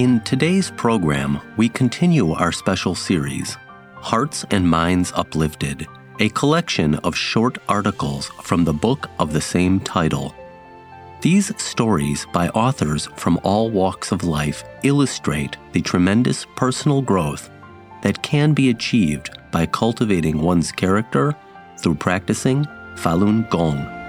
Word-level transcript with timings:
In 0.00 0.20
today's 0.20 0.70
program, 0.70 1.38
we 1.58 1.68
continue 1.68 2.32
our 2.32 2.52
special 2.52 2.94
series, 2.94 3.58
Hearts 3.96 4.46
and 4.50 4.66
Minds 4.66 5.12
Uplifted, 5.14 5.86
a 6.20 6.30
collection 6.30 6.94
of 7.04 7.14
short 7.14 7.58
articles 7.68 8.28
from 8.40 8.64
the 8.64 8.72
book 8.72 9.10
of 9.18 9.34
the 9.34 9.42
same 9.42 9.78
title. 9.78 10.34
These 11.20 11.52
stories 11.62 12.26
by 12.32 12.48
authors 12.48 13.10
from 13.16 13.38
all 13.42 13.70
walks 13.70 14.10
of 14.10 14.24
life 14.24 14.64
illustrate 14.84 15.58
the 15.72 15.82
tremendous 15.82 16.46
personal 16.56 17.02
growth 17.02 17.50
that 18.00 18.22
can 18.22 18.54
be 18.54 18.70
achieved 18.70 19.28
by 19.50 19.66
cultivating 19.66 20.40
one's 20.40 20.72
character 20.72 21.36
through 21.76 21.96
practicing 21.96 22.64
Falun 22.94 23.50
Gong. 23.50 23.99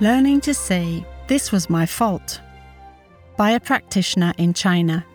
Learning 0.00 0.42
to 0.42 0.52
say, 0.52 1.06
This 1.26 1.50
was 1.50 1.70
my 1.70 1.86
fault, 1.86 2.42
by 3.38 3.52
a 3.52 3.60
practitioner 3.60 4.34
in 4.36 4.52
China. 4.52 5.06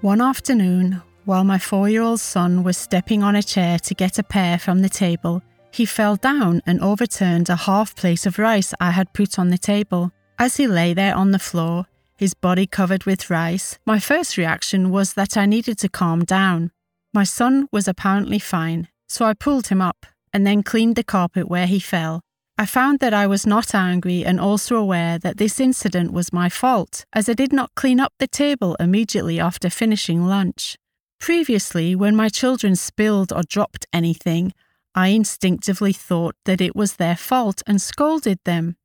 One 0.00 0.20
afternoon, 0.20 1.02
while 1.24 1.42
my 1.42 1.58
four 1.58 1.88
year 1.88 2.02
old 2.02 2.20
son 2.20 2.62
was 2.62 2.76
stepping 2.76 3.24
on 3.24 3.34
a 3.34 3.42
chair 3.42 3.80
to 3.80 3.94
get 3.94 4.20
a 4.20 4.22
pear 4.22 4.60
from 4.60 4.82
the 4.82 4.88
table, 4.88 5.42
he 5.72 5.84
fell 5.84 6.14
down 6.14 6.62
and 6.66 6.80
overturned 6.80 7.50
a 7.50 7.56
half 7.56 7.96
plate 7.96 8.26
of 8.26 8.38
rice 8.38 8.72
I 8.78 8.92
had 8.92 9.12
put 9.12 9.40
on 9.40 9.50
the 9.50 9.58
table. 9.58 10.12
As 10.38 10.56
he 10.56 10.68
lay 10.68 10.94
there 10.94 11.16
on 11.16 11.32
the 11.32 11.40
floor, 11.40 11.86
his 12.16 12.32
body 12.32 12.68
covered 12.68 13.06
with 13.06 13.28
rice, 13.28 13.76
my 13.84 13.98
first 13.98 14.36
reaction 14.36 14.90
was 14.90 15.14
that 15.14 15.36
I 15.36 15.46
needed 15.46 15.78
to 15.78 15.88
calm 15.88 16.24
down. 16.24 16.70
My 17.12 17.24
son 17.24 17.68
was 17.72 17.88
apparently 17.88 18.38
fine, 18.38 18.86
so 19.08 19.24
I 19.24 19.34
pulled 19.34 19.66
him 19.66 19.82
up 19.82 20.06
and 20.32 20.46
then 20.46 20.62
cleaned 20.62 20.94
the 20.94 21.02
carpet 21.02 21.48
where 21.48 21.66
he 21.66 21.80
fell. 21.80 22.22
I 22.58 22.64
found 22.64 23.00
that 23.00 23.12
I 23.12 23.26
was 23.26 23.46
not 23.46 23.74
angry 23.74 24.24
and 24.24 24.40
also 24.40 24.76
aware 24.76 25.18
that 25.18 25.36
this 25.36 25.60
incident 25.60 26.10
was 26.12 26.32
my 26.32 26.48
fault, 26.48 27.04
as 27.12 27.28
I 27.28 27.34
did 27.34 27.52
not 27.52 27.74
clean 27.74 28.00
up 28.00 28.14
the 28.18 28.26
table 28.26 28.76
immediately 28.80 29.38
after 29.38 29.68
finishing 29.68 30.26
lunch. 30.26 30.78
Previously, 31.20 31.94
when 31.94 32.16
my 32.16 32.30
children 32.30 32.74
spilled 32.74 33.30
or 33.30 33.42
dropped 33.42 33.84
anything, 33.92 34.54
I 34.94 35.08
instinctively 35.08 35.92
thought 35.92 36.34
that 36.46 36.62
it 36.62 36.74
was 36.74 36.96
their 36.96 37.16
fault 37.16 37.62
and 37.66 37.80
scolded 37.80 38.38
them. 38.44 38.76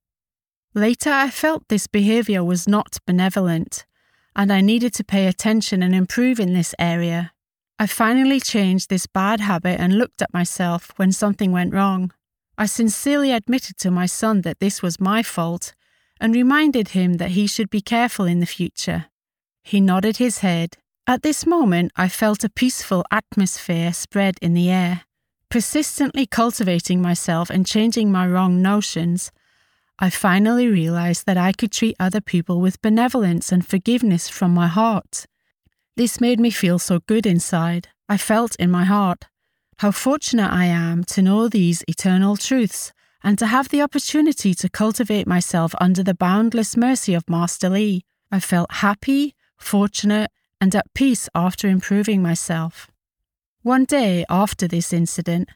Later, 0.73 1.11
I 1.11 1.29
felt 1.29 1.69
this 1.69 1.87
behaviour 1.87 2.43
was 2.43 2.67
not 2.67 2.97
benevolent, 3.07 3.85
and 4.35 4.51
I 4.51 4.59
needed 4.59 4.93
to 4.95 5.05
pay 5.05 5.27
attention 5.27 5.81
and 5.81 5.95
improve 5.95 6.41
in 6.41 6.53
this 6.53 6.75
area. 6.77 7.31
I 7.79 7.87
finally 7.87 8.41
changed 8.41 8.89
this 8.89 9.07
bad 9.07 9.39
habit 9.39 9.79
and 9.79 9.97
looked 9.97 10.21
at 10.21 10.33
myself 10.33 10.91
when 10.97 11.13
something 11.13 11.53
went 11.53 11.73
wrong. 11.73 12.11
I 12.61 12.67
sincerely 12.67 13.31
admitted 13.31 13.79
to 13.79 13.89
my 13.89 14.05
son 14.05 14.41
that 14.41 14.59
this 14.59 14.83
was 14.83 14.99
my 14.99 15.23
fault 15.23 15.73
and 16.19 16.35
reminded 16.35 16.89
him 16.89 17.15
that 17.15 17.31
he 17.31 17.47
should 17.47 17.71
be 17.71 17.81
careful 17.81 18.25
in 18.25 18.39
the 18.39 18.45
future. 18.45 19.05
He 19.63 19.81
nodded 19.81 20.17
his 20.17 20.37
head. 20.45 20.77
At 21.07 21.23
this 21.23 21.47
moment, 21.47 21.91
I 21.95 22.07
felt 22.07 22.43
a 22.43 22.51
peaceful 22.51 23.03
atmosphere 23.09 23.91
spread 23.93 24.35
in 24.43 24.53
the 24.53 24.69
air. 24.69 25.05
Persistently 25.49 26.27
cultivating 26.27 27.01
myself 27.01 27.49
and 27.49 27.65
changing 27.65 28.11
my 28.11 28.27
wrong 28.27 28.61
notions, 28.61 29.31
I 29.97 30.11
finally 30.11 30.67
realized 30.67 31.25
that 31.25 31.37
I 31.37 31.53
could 31.53 31.71
treat 31.71 31.95
other 31.99 32.21
people 32.21 32.61
with 32.61 32.83
benevolence 32.83 33.51
and 33.51 33.65
forgiveness 33.65 34.29
from 34.29 34.53
my 34.53 34.67
heart. 34.67 35.25
This 35.97 36.21
made 36.21 36.39
me 36.39 36.51
feel 36.51 36.77
so 36.77 36.99
good 37.07 37.25
inside. 37.25 37.87
I 38.07 38.17
felt 38.17 38.55
in 38.57 38.69
my 38.69 38.85
heart 38.85 39.25
how 39.81 39.89
fortunate 39.89 40.53
I 40.53 40.65
am 40.65 41.03
to 41.05 41.23
know 41.23 41.47
these 41.47 41.83
eternal 41.87 42.37
truths 42.37 42.93
and 43.23 43.35
to 43.39 43.47
have 43.47 43.69
the 43.69 43.81
opportunity 43.81 44.53
to 44.53 44.69
cultivate 44.69 45.25
myself 45.25 45.73
under 45.81 46.03
the 46.03 46.13
boundless 46.13 46.77
mercy 46.77 47.15
of 47.15 47.27
Master 47.27 47.67
Li. 47.67 48.05
I 48.31 48.39
felt 48.39 48.71
happy, 48.73 49.33
fortunate, 49.57 50.29
and 50.61 50.75
at 50.75 50.93
peace 50.93 51.27
after 51.33 51.67
improving 51.67 52.21
myself. 52.21 52.91
One 53.63 53.85
day 53.85 54.23
after 54.29 54.67
this 54.67 54.93
incident, 54.93 55.49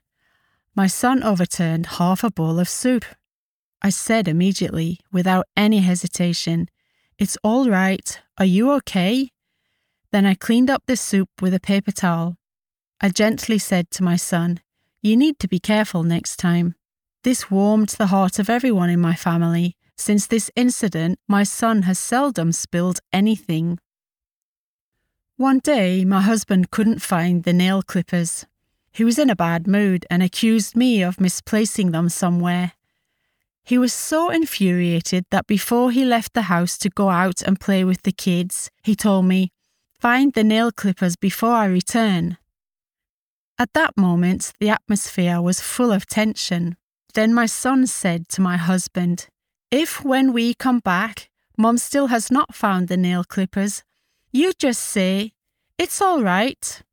my 0.75 0.87
son 0.87 1.21
overturned 1.21 1.85
half 1.85 2.23
a 2.23 2.31
bowl 2.31 2.57
of 2.57 2.67
soup. 2.67 3.05
I 3.83 3.91
said 3.91 4.27
immediately, 4.27 5.01
without 5.11 5.45
any 5.55 5.81
hesitation, 5.81 6.67
It's 7.19 7.37
all 7.43 7.69
right. 7.69 8.19
Are 8.39 8.51
you 8.55 8.71
okay? 8.71 9.29
Then 10.11 10.25
I 10.25 10.33
cleaned 10.33 10.71
up 10.71 10.81
the 10.87 10.97
soup 10.97 11.29
with 11.43 11.53
a 11.53 11.59
paper 11.59 11.91
towel 11.91 12.37
I 13.01 13.09
gently 13.09 13.57
said 13.57 13.91
to 13.91 14.03
my 14.03 14.15
son, 14.15 14.61
You 15.01 15.17
need 15.17 15.39
to 15.39 15.47
be 15.47 15.59
careful 15.59 16.03
next 16.03 16.37
time. 16.37 16.75
This 17.23 17.51
warmed 17.51 17.89
the 17.89 18.07
heart 18.07 18.39
of 18.39 18.49
everyone 18.49 18.89
in 18.89 19.01
my 19.01 19.15
family. 19.15 19.75
Since 19.97 20.27
this 20.27 20.51
incident, 20.55 21.19
my 21.27 21.43
son 21.43 21.83
has 21.83 21.99
seldom 21.99 22.51
spilled 22.51 22.99
anything. 23.11 23.79
One 25.37 25.59
day, 25.59 26.05
my 26.05 26.21
husband 26.21 26.71
couldn't 26.71 27.01
find 27.01 27.43
the 27.43 27.53
nail 27.53 27.81
clippers. 27.81 28.45
He 28.91 29.03
was 29.03 29.19
in 29.19 29.29
a 29.29 29.35
bad 29.35 29.67
mood 29.67 30.05
and 30.09 30.23
accused 30.23 30.75
me 30.77 31.01
of 31.01 31.19
misplacing 31.19 31.91
them 31.91 32.07
somewhere. 32.07 32.71
He 33.65 33.77
was 33.77 33.91
so 33.91 34.29
infuriated 34.29 35.25
that 35.31 35.47
before 35.47 35.91
he 35.91 36.05
left 36.05 36.33
the 36.33 36.43
house 36.43 36.77
to 36.77 36.89
go 36.89 37.09
out 37.09 37.41
and 37.41 37.59
play 37.59 37.83
with 37.83 38.03
the 38.03 38.13
kids, 38.13 38.69
he 38.83 38.95
told 38.95 39.25
me, 39.25 39.51
Find 39.99 40.31
the 40.33 40.43
nail 40.43 40.71
clippers 40.71 41.15
before 41.15 41.51
I 41.51 41.65
return. 41.65 42.37
At 43.57 43.73
that 43.73 43.95
moment, 43.95 44.51
the 44.59 44.69
atmosphere 44.69 45.41
was 45.41 45.61
full 45.61 45.91
of 45.93 46.05
tension. 46.05 46.75
Then 47.13 47.33
my 47.33 47.45
son 47.45 47.87
said 47.87 48.27
to 48.29 48.41
my 48.41 48.57
husband, 48.57 49.27
If 49.71 50.03
when 50.03 50.33
we 50.33 50.53
come 50.53 50.79
back, 50.79 51.29
Mom 51.57 51.77
still 51.77 52.07
has 52.07 52.29
not 52.29 52.53
found 52.53 52.89
the 52.89 52.97
nail 52.97 53.23
clippers, 53.23 53.83
you 54.33 54.51
just 54.59 54.81
say, 54.81 55.31
It's 55.77 56.01
all 56.01 56.21
right. 56.21 56.83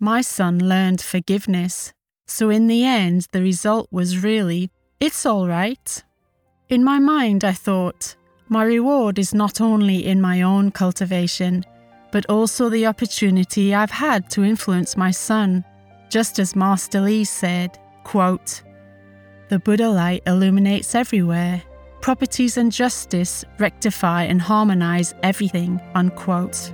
My 0.00 0.20
son 0.20 0.58
learned 0.58 1.00
forgiveness, 1.00 1.92
so 2.26 2.50
in 2.50 2.66
the 2.66 2.84
end, 2.84 3.28
the 3.30 3.40
result 3.40 3.86
was 3.92 4.18
really, 4.24 4.70
It's 4.98 5.24
all 5.24 5.46
right. 5.46 6.02
In 6.68 6.82
my 6.82 6.98
mind, 6.98 7.44
I 7.44 7.52
thought, 7.52 8.16
my 8.48 8.64
reward 8.64 9.16
is 9.16 9.32
not 9.32 9.60
only 9.60 10.04
in 10.04 10.20
my 10.20 10.42
own 10.42 10.72
cultivation, 10.72 11.64
but 12.10 12.26
also 12.26 12.68
the 12.68 12.86
opportunity 12.86 13.72
I've 13.72 13.92
had 13.92 14.28
to 14.30 14.42
influence 14.42 14.96
my 14.96 15.12
son 15.12 15.64
just 16.14 16.38
as 16.38 16.54
Master 16.54 17.00
Li 17.00 17.24
said, 17.24 17.76
quote, 18.04 18.62
The 19.48 19.58
Buddha 19.58 19.88
light 19.88 20.22
illuminates 20.28 20.94
everywhere. 20.94 21.60
Properties 22.02 22.56
and 22.56 22.70
justice 22.70 23.44
rectify 23.58 24.22
and 24.22 24.40
harmonize 24.40 25.12
everything, 25.24 25.80
unquote. 25.96 26.70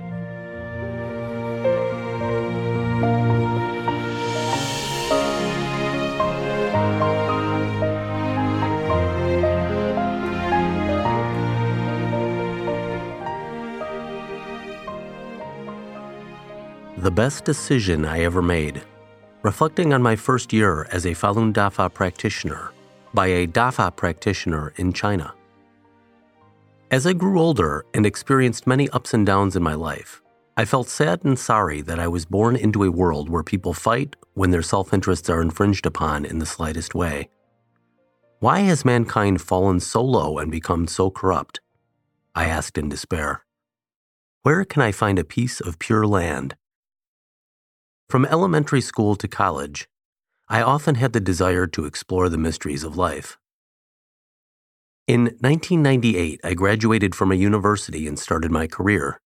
The 16.99 17.09
best 17.09 17.43
decision 17.43 18.05
I 18.05 18.19
ever 18.19 18.43
made 18.43 18.83
reflecting 19.43 19.91
on 19.91 20.01
my 20.01 20.15
first 20.15 20.53
year 20.53 20.87
as 20.91 21.05
a 21.05 21.11
Falun 21.11 21.51
Dafa 21.51 21.91
practitioner 21.91 22.71
by 23.13 23.27
a 23.27 23.47
Dafa 23.47 23.95
practitioner 23.95 24.73
in 24.77 24.93
China. 24.93 25.33
As 26.91 27.07
I 27.07 27.13
grew 27.13 27.39
older 27.39 27.85
and 27.93 28.05
experienced 28.05 28.67
many 28.67 28.89
ups 28.89 29.13
and 29.13 29.25
downs 29.25 29.55
in 29.55 29.63
my 29.63 29.73
life, 29.73 30.21
I 30.57 30.65
felt 30.65 30.89
sad 30.89 31.23
and 31.23 31.39
sorry 31.39 31.81
that 31.81 31.99
I 31.99 32.07
was 32.07 32.25
born 32.25 32.55
into 32.55 32.83
a 32.83 32.91
world 32.91 33.29
where 33.29 33.43
people 33.43 33.73
fight 33.73 34.15
when 34.33 34.51
their 34.51 34.61
self 34.61 34.93
interests 34.93 35.29
are 35.29 35.41
infringed 35.41 35.85
upon 35.85 36.25
in 36.25 36.39
the 36.39 36.45
slightest 36.45 36.93
way. 36.93 37.29
Why 38.39 38.59
has 38.59 38.85
mankind 38.85 39.41
fallen 39.41 39.79
so 39.79 40.03
low 40.03 40.37
and 40.37 40.51
become 40.51 40.87
so 40.87 41.09
corrupt? 41.09 41.61
I 42.35 42.45
asked 42.45 42.77
in 42.77 42.89
despair. 42.89 43.45
Where 44.43 44.65
can 44.65 44.81
I 44.81 44.91
find 44.91 45.17
a 45.17 45.23
piece 45.23 45.61
of 45.61 45.79
pure 45.79 46.05
land 46.05 46.55
from 48.11 48.25
elementary 48.25 48.81
school 48.81 49.15
to 49.15 49.25
college, 49.25 49.87
I 50.49 50.61
often 50.61 50.95
had 50.95 51.13
the 51.13 51.21
desire 51.21 51.65
to 51.67 51.85
explore 51.85 52.27
the 52.27 52.37
mysteries 52.37 52.83
of 52.83 52.97
life. 52.97 53.37
In 55.07 55.37
1998, 55.39 56.41
I 56.43 56.53
graduated 56.53 57.15
from 57.15 57.31
a 57.31 57.35
university 57.35 58.09
and 58.09 58.19
started 58.19 58.51
my 58.51 58.67
career. 58.67 59.21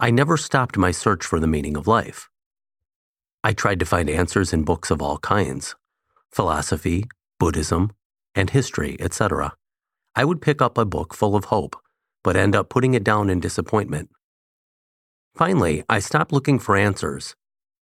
I 0.00 0.10
never 0.10 0.36
stopped 0.36 0.76
my 0.76 0.90
search 0.90 1.24
for 1.24 1.38
the 1.38 1.46
meaning 1.46 1.76
of 1.76 1.86
life. 1.86 2.28
I 3.44 3.52
tried 3.52 3.78
to 3.78 3.86
find 3.86 4.10
answers 4.10 4.52
in 4.52 4.64
books 4.64 4.90
of 4.90 5.00
all 5.00 5.18
kinds 5.18 5.76
philosophy, 6.32 7.04
Buddhism, 7.38 7.92
and 8.34 8.50
history, 8.50 8.96
etc. 8.98 9.52
I 10.16 10.24
would 10.24 10.42
pick 10.42 10.60
up 10.60 10.76
a 10.76 10.84
book 10.84 11.14
full 11.14 11.36
of 11.36 11.44
hope, 11.44 11.76
but 12.24 12.34
end 12.34 12.56
up 12.56 12.68
putting 12.68 12.94
it 12.94 13.04
down 13.04 13.30
in 13.30 13.38
disappointment. 13.38 14.10
Finally, 15.36 15.84
I 15.88 16.00
stopped 16.00 16.32
looking 16.32 16.58
for 16.58 16.76
answers 16.76 17.36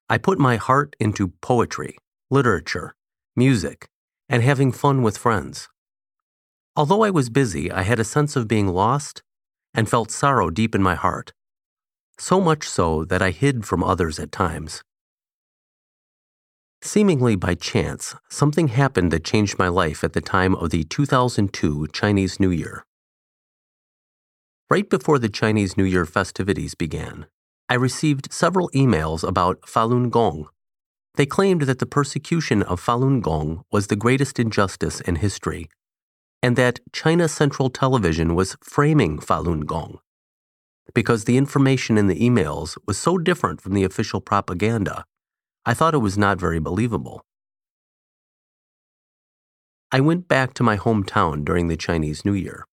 I 0.09 0.17
put 0.17 0.39
my 0.39 0.55
heart 0.55 0.95
into 0.99 1.33
poetry, 1.41 1.97
literature, 2.29 2.95
music, 3.35 3.89
and 4.29 4.41
having 4.41 4.71
fun 4.71 5.01
with 5.01 5.17
friends. 5.17 5.67
Although 6.77 7.03
I 7.03 7.09
was 7.09 7.29
busy, 7.29 7.69
I 7.69 7.81
had 7.81 7.99
a 7.99 8.05
sense 8.05 8.37
of 8.37 8.47
being 8.47 8.67
lost 8.67 9.21
and 9.73 9.89
felt 9.89 10.09
sorrow 10.09 10.49
deep 10.49 10.73
in 10.73 10.81
my 10.81 10.95
heart, 10.95 11.33
so 12.17 12.39
much 12.39 12.69
so 12.69 13.03
that 13.05 13.21
I 13.21 13.31
hid 13.31 13.65
from 13.65 13.83
others 13.83 14.17
at 14.17 14.31
times. 14.31 14.81
Seemingly 16.81 17.35
by 17.35 17.55
chance, 17.55 18.15
something 18.29 18.69
happened 18.69 19.11
that 19.11 19.25
changed 19.25 19.59
my 19.59 19.67
life 19.67 20.03
at 20.03 20.13
the 20.13 20.21
time 20.21 20.55
of 20.55 20.69
the 20.69 20.83
2002 20.85 21.87
Chinese 21.91 22.39
New 22.39 22.51
Year. 22.51 22.85
Right 24.69 24.89
before 24.89 25.19
the 25.19 25.29
Chinese 25.29 25.75
New 25.75 25.83
Year 25.83 26.05
festivities 26.05 26.75
began, 26.75 27.25
I 27.69 27.73
received 27.73 28.31
several 28.31 28.69
emails 28.69 29.27
about 29.27 29.61
Falun 29.61 30.09
Gong. 30.09 30.47
They 31.15 31.25
claimed 31.25 31.63
that 31.63 31.79
the 31.79 31.85
persecution 31.85 32.63
of 32.63 32.79
Falun 32.79 33.21
Gong 33.21 33.63
was 33.71 33.87
the 33.87 33.97
greatest 33.97 34.39
injustice 34.39 35.01
in 35.01 35.15
history, 35.15 35.67
and 36.41 36.55
that 36.55 36.79
China 36.93 37.27
Central 37.27 37.69
Television 37.69 38.35
was 38.35 38.55
framing 38.63 39.19
Falun 39.19 39.65
Gong. 39.65 39.99
Because 40.93 41.25
the 41.25 41.35
information 41.35 41.97
in 41.97 42.07
the 42.07 42.19
emails 42.19 42.77
was 42.85 42.97
so 42.97 43.17
different 43.17 43.59
from 43.59 43.73
the 43.73 43.83
official 43.83 44.21
propaganda, 44.21 45.03
I 45.65 45.73
thought 45.73 45.93
it 45.93 45.97
was 45.97 46.17
not 46.17 46.39
very 46.39 46.59
believable. 46.59 47.25
I 49.91 49.99
went 49.99 50.29
back 50.29 50.53
to 50.53 50.63
my 50.63 50.77
hometown 50.77 51.43
during 51.43 51.67
the 51.67 51.75
Chinese 51.75 52.23
New 52.23 52.33
Year. 52.33 52.65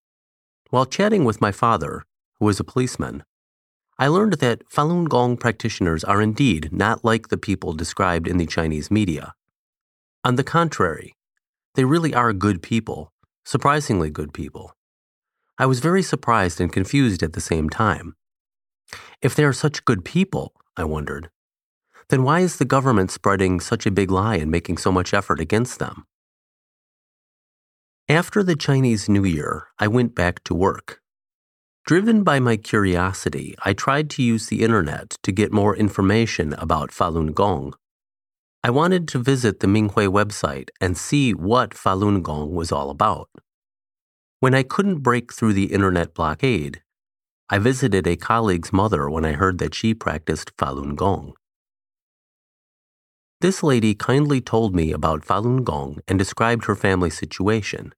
While 0.71 0.87
chatting 0.87 1.25
with 1.25 1.41
my 1.41 1.51
father, 1.51 2.05
who 2.39 2.45
was 2.45 2.61
a 2.61 2.65
policeman, 2.65 3.25
I 3.97 4.09
learned 4.09 4.35
that 4.35 4.69
Falun 4.69 5.09
Gong 5.09 5.37
practitioners 5.37 6.03
are 6.03 6.21
indeed 6.21 6.73
not 6.73 7.05
like 7.05 7.29
the 7.29 7.39
people 7.39 7.75
described 7.75 8.27
in 8.27 8.39
the 8.39 8.47
Chinese 8.47 8.91
media. 8.91 9.35
On 10.25 10.35
the 10.35 10.43
contrary, 10.43 11.15
they 11.75 11.85
really 11.85 12.13
are 12.13 12.33
good 12.33 12.61
people, 12.61 13.13
surprisingly 13.45 14.11
good 14.11 14.35
people. 14.35 14.73
I 15.59 15.67
was 15.67 15.79
very 15.79 16.03
surprised 16.03 16.61
and 16.61 16.73
confused 16.73 17.23
at 17.23 17.35
the 17.35 17.41
same 17.41 17.71
time. 17.71 18.17
If 19.23 19.37
they 19.37 19.45
are 19.45 19.53
such 19.53 19.85
good 19.85 20.05
people, 20.05 20.55
I 20.77 20.85
wondered, 20.85 21.31
then 22.09 22.25
why 22.25 22.41
is 22.41 22.57
the 22.57 22.65
government 22.65 23.13
spreading 23.13 23.61
such 23.61 23.87
a 23.87 23.93
big 23.93 24.11
lie 24.11 24.37
and 24.37 24.51
making 24.51 24.79
so 24.79 24.91
much 24.91 25.15
effort 25.15 25.39
against 25.39 25.79
them? 25.79 26.05
After 28.09 28.43
the 28.43 28.57
Chinese 28.57 29.09
New 29.09 29.25
Year, 29.25 29.69
I 29.79 29.87
went 29.87 30.15
back 30.15 30.43
to 30.45 30.55
work. 30.55 31.01
Driven 31.85 32.23
by 32.23 32.41
my 32.41 32.57
curiosity, 32.57 33.55
I 33.63 33.75
tried 33.75 34.09
to 34.11 34.23
use 34.23 34.47
the 34.47 34.63
internet 34.63 35.19
to 35.23 35.31
get 35.31 35.53
more 35.53 35.77
information 35.77 36.55
about 36.55 36.91
Falun 36.91 37.35
Gong. 37.35 37.75
I 38.63 38.71
wanted 38.71 39.07
to 39.09 39.19
visit 39.19 39.61
the 39.61 39.67
Minghui 39.67 40.09
website 40.09 40.71
and 40.81 40.97
see 40.97 41.35
what 41.35 41.73
Falun 41.73 42.23
Gong 42.23 42.55
was 42.55 42.73
all 42.73 42.89
about. 42.89 43.29
When 44.41 44.55
I 44.55 44.63
couldn't 44.63 45.01
break 45.01 45.31
through 45.31 45.53
the 45.53 45.75
internet 45.75 46.15
blockade, 46.15 46.81
I 47.51 47.59
visited 47.59 48.07
a 48.07 48.17
colleague's 48.17 48.73
mother 48.73 49.11
when 49.11 49.27
I 49.27 49.33
heard 49.33 49.59
that 49.59 49.75
she 49.75 49.93
practiced 49.93 50.57
Falun 50.57 50.97
Gong. 50.97 51.35
This 53.43 53.63
lady 53.63 53.95
kindly 53.95 54.41
told 54.41 54.75
me 54.75 54.91
about 54.91 55.27
Falun 55.27 55.65
Gong 55.65 55.99
and 56.09 56.19
described 56.19 56.65
her 56.65 56.75
family 56.75 57.11
situation. 57.11 57.93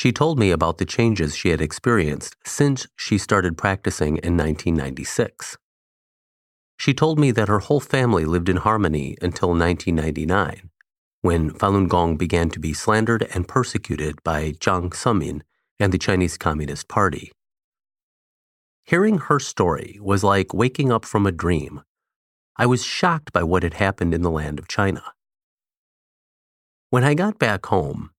She 0.00 0.12
told 0.12 0.38
me 0.38 0.50
about 0.50 0.78
the 0.78 0.86
changes 0.86 1.36
she 1.36 1.50
had 1.50 1.60
experienced 1.60 2.34
since 2.42 2.86
she 2.96 3.18
started 3.18 3.58
practicing 3.58 4.16
in 4.16 4.34
1996. 4.34 5.58
She 6.78 6.94
told 6.94 7.18
me 7.18 7.32
that 7.32 7.48
her 7.48 7.58
whole 7.58 7.80
family 7.80 8.24
lived 8.24 8.48
in 8.48 8.56
harmony 8.56 9.18
until 9.20 9.50
1999, 9.50 10.70
when 11.20 11.50
Falun 11.50 11.86
Gong 11.86 12.16
began 12.16 12.48
to 12.48 12.58
be 12.58 12.72
slandered 12.72 13.28
and 13.34 13.46
persecuted 13.46 14.22
by 14.24 14.52
Jiang 14.52 14.88
Zemin 14.94 15.42
and 15.78 15.92
the 15.92 15.98
Chinese 15.98 16.38
Communist 16.38 16.88
Party. 16.88 17.30
Hearing 18.84 19.18
her 19.18 19.38
story 19.38 19.98
was 20.00 20.24
like 20.24 20.54
waking 20.54 20.90
up 20.90 21.04
from 21.04 21.26
a 21.26 21.30
dream 21.30 21.82
I 22.56 22.64
was 22.64 22.82
shocked 22.82 23.34
by 23.34 23.42
what 23.42 23.62
had 23.62 23.74
happened 23.74 24.14
in 24.14 24.22
the 24.22 24.30
land 24.30 24.58
of 24.58 24.66
China. 24.66 25.02
When 26.88 27.04
I 27.04 27.12
got 27.12 27.38
back 27.38 27.66
home, 27.66 28.12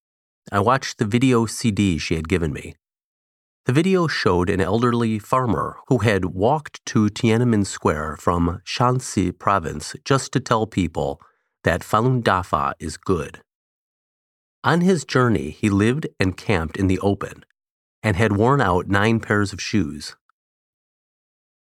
I 0.54 0.60
watched 0.60 0.98
the 0.98 1.06
video 1.06 1.46
CD 1.46 1.98
she 1.98 2.16
had 2.16 2.28
given 2.28 2.52
me. 2.52 2.76
The 3.66 3.74
video 3.74 4.08
showed 4.08 4.50
an 4.50 4.60
elderly 4.60 5.18
farmer 5.18 5.78
who 5.88 6.00
had 6.00 6.26
walked 6.26 6.86
to 6.88 7.08
Tiananmen 7.08 7.66
Square 7.66 8.18
from 8.18 8.62
Shanxi 8.66 9.32
province 9.32 9.96
just 10.04 10.34
to 10.34 10.42
tell 10.42 10.68
people 10.68 11.22
that 11.64 11.82
Falun 11.82 12.22
Dafa 12.22 12.74
is 12.80 12.98
good. 12.98 13.42
On 14.64 14.82
his 14.82 15.06
journey, 15.06 15.52
he 15.52 15.70
lived 15.70 16.08
and 16.20 16.36
camped 16.36 16.76
in 16.76 16.88
the 16.88 17.00
open 17.00 17.46
and 18.04 18.18
had 18.18 18.36
worn 18.36 18.60
out 18.60 18.88
nine 18.88 19.20
pairs 19.22 19.54
of 19.54 19.62
shoes. 19.62 20.18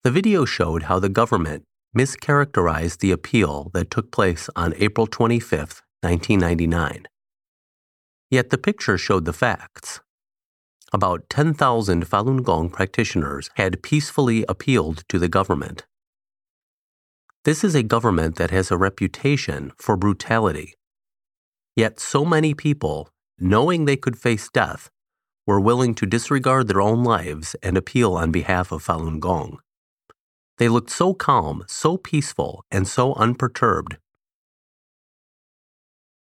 The 0.04 0.12
video 0.12 0.44
showed 0.44 0.84
how 0.84 1.00
the 1.00 1.10
government 1.10 1.64
mischaracterized 1.96 2.98
the 2.98 3.12
appeal 3.12 3.72
that 3.74 3.90
took 3.90 4.12
place 4.12 4.50
on 4.58 4.74
April 4.78 5.08
25, 5.08 5.82
1999. 6.02 7.06
Yet 8.34 8.50
the 8.50 8.58
picture 8.58 8.98
showed 8.98 9.26
the 9.26 9.32
facts. 9.32 10.02
About 10.92 11.30
10,000 11.30 12.04
Falun 12.04 12.42
Gong 12.42 12.68
practitioners 12.72 13.52
had 13.58 13.84
peacefully 13.84 14.44
appealed 14.50 15.04
to 15.10 15.20
the 15.20 15.28
government. 15.28 15.86
This 17.46 17.64
is 17.64 17.76
a 17.76 17.84
government 17.84 18.38
that 18.38 18.50
has 18.50 18.72
a 18.72 18.76
reputation 18.88 19.72
for 19.78 19.96
brutality. 19.96 20.74
Yet 21.76 22.00
so 22.00 22.26
many 22.26 22.56
people, 22.56 23.08
knowing 23.38 23.86
they 23.86 23.98
could 23.98 24.18
face 24.18 24.50
death, 24.52 24.90
were 25.46 25.60
willing 25.60 25.94
to 25.94 26.08
disregard 26.08 26.68
their 26.68 26.82
own 26.82 27.04
lives 27.04 27.56
and 27.62 27.78
appeal 27.78 28.16
on 28.16 28.32
behalf 28.32 28.72
of 28.72 28.84
Falun 28.84 29.20
Gong. 29.20 29.60
They 30.58 30.70
looked 30.70 30.90
so 30.90 31.14
calm, 31.14 31.66
so 31.68 31.98
peaceful, 31.98 32.66
and 32.72 32.88
so 32.88 33.14
unperturbed. 33.14 33.98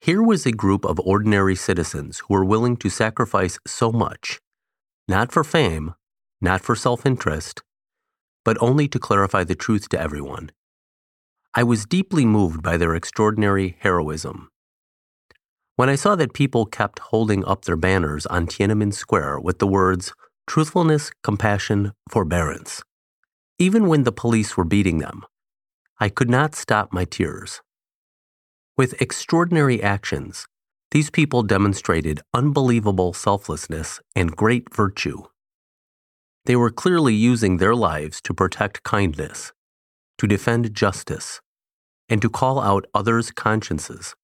Here 0.01 0.23
was 0.23 0.45
a 0.45 0.53
group 0.53 0.85
of 0.85 0.97
ordinary 1.01 1.57
citizens 1.57 2.19
who 2.19 2.33
were 2.33 2.45
willing 2.45 2.77
to 2.77 2.89
sacrifice 2.89 3.59
so 3.67 3.91
much, 3.91 4.39
not 5.09 5.29
for 5.29 5.43
fame, 5.43 5.93
not 6.39 6.61
for 6.61 6.73
self 6.73 7.05
interest, 7.05 7.61
but 8.45 8.57
only 8.61 8.87
to 8.87 8.97
clarify 8.97 9.43
the 9.43 9.55
truth 9.55 9.89
to 9.89 9.99
everyone. 9.99 10.51
I 11.53 11.63
was 11.63 11.85
deeply 11.85 12.25
moved 12.25 12.63
by 12.63 12.77
their 12.77 12.95
extraordinary 12.95 13.75
heroism. 13.79 14.49
When 15.75 15.89
I 15.89 15.95
saw 15.95 16.15
that 16.15 16.33
people 16.33 16.65
kept 16.65 16.99
holding 16.99 17.43
up 17.43 17.65
their 17.65 17.75
banners 17.75 18.25
on 18.27 18.47
Tiananmen 18.47 18.93
Square 18.93 19.41
with 19.41 19.59
the 19.59 19.67
words 19.67 20.13
truthfulness, 20.47 21.11
compassion, 21.23 21.91
forbearance, 22.09 22.83
even 23.57 23.87
when 23.87 24.03
the 24.03 24.13
police 24.13 24.55
were 24.55 24.63
beating 24.63 24.99
them, 24.99 25.25
I 25.99 26.07
could 26.07 26.29
not 26.29 26.55
stop 26.55 26.93
my 26.93 27.03
tears. 27.03 27.61
With 28.79 29.01
extraordinary 29.01 29.83
actions, 29.83 30.47
these 30.91 31.09
people 31.09 31.43
demonstrated 31.43 32.21
unbelievable 32.33 33.11
selflessness 33.11 33.99
and 34.15 34.33
great 34.33 34.73
virtue. 34.73 35.23
They 36.45 36.55
were 36.55 36.71
clearly 36.71 37.13
using 37.13 37.57
their 37.57 37.75
lives 37.75 38.21
to 38.21 38.33
protect 38.33 38.83
kindness, 38.83 39.51
to 40.17 40.27
defend 40.27 40.73
justice, 40.73 41.41
and 42.07 42.21
to 42.21 42.29
call 42.29 42.57
out 42.57 42.85
others' 42.93 43.31
consciences. 43.31 44.15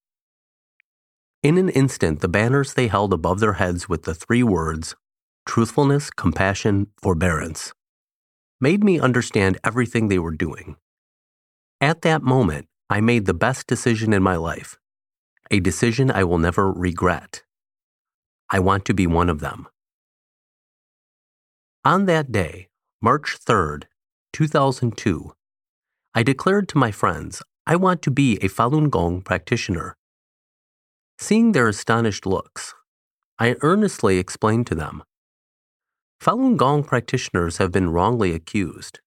In 1.44 1.58
an 1.58 1.68
instant, 1.68 2.22
the 2.22 2.30
banners 2.30 2.76
they 2.76 2.88
held 2.88 3.12
above 3.12 3.42
their 3.42 3.60
heads 3.60 3.90
with 3.90 4.04
the 4.04 4.16
three 4.16 4.42
words 4.42 4.96
truthfulness, 5.46 6.10
compassion, 6.12 6.88
forbearance 7.02 7.74
made 8.62 8.86
me 8.86 9.02
understand 9.02 9.58
everything 9.66 10.08
they 10.08 10.18
were 10.18 10.32
doing. 10.32 10.78
At 11.82 12.04
that 12.04 12.24
moment, 12.24 12.70
I 12.90 13.02
made 13.02 13.26
the 13.26 13.34
best 13.34 13.66
decision 13.66 14.14
in 14.14 14.22
my 14.22 14.36
life, 14.36 14.78
a 15.50 15.60
decision 15.60 16.12
I 16.12 16.24
will 16.24 16.38
never 16.38 16.72
regret. 16.72 17.42
I 18.50 18.60
want 18.60 18.86
to 18.86 18.94
be 18.94 19.08
one 19.08 19.30
of 19.30 19.40
them. 19.40 19.68
On 21.84 22.06
that 22.06 22.32
day, 22.32 22.70
March 23.02 23.38
3rd, 23.40 23.86
2002, 24.34 25.34
I 26.14 26.22
declared 26.22 26.70
to 26.70 26.78
my 26.78 26.92
friends 26.92 27.42
I 27.66 27.76
want 27.76 28.04
to 28.04 28.12
be 28.12 28.38
a 28.38 28.50
Falun 28.50 28.92
Gong 28.92 29.24
practitioner. 29.24 29.96
Seeing 31.18 31.54
their 31.54 31.68
astonished 31.68 32.28
looks, 32.28 32.76
I 33.40 33.56
earnestly 33.62 34.20
explained 34.20 34.68
to 34.68 34.76
them 34.76 35.04
Falun 36.22 36.56
Gong 36.56 36.84
practitioners 36.84 37.58
have 37.58 37.72
been 37.72 37.90
wrongly 37.90 38.32
accused. 38.34 39.00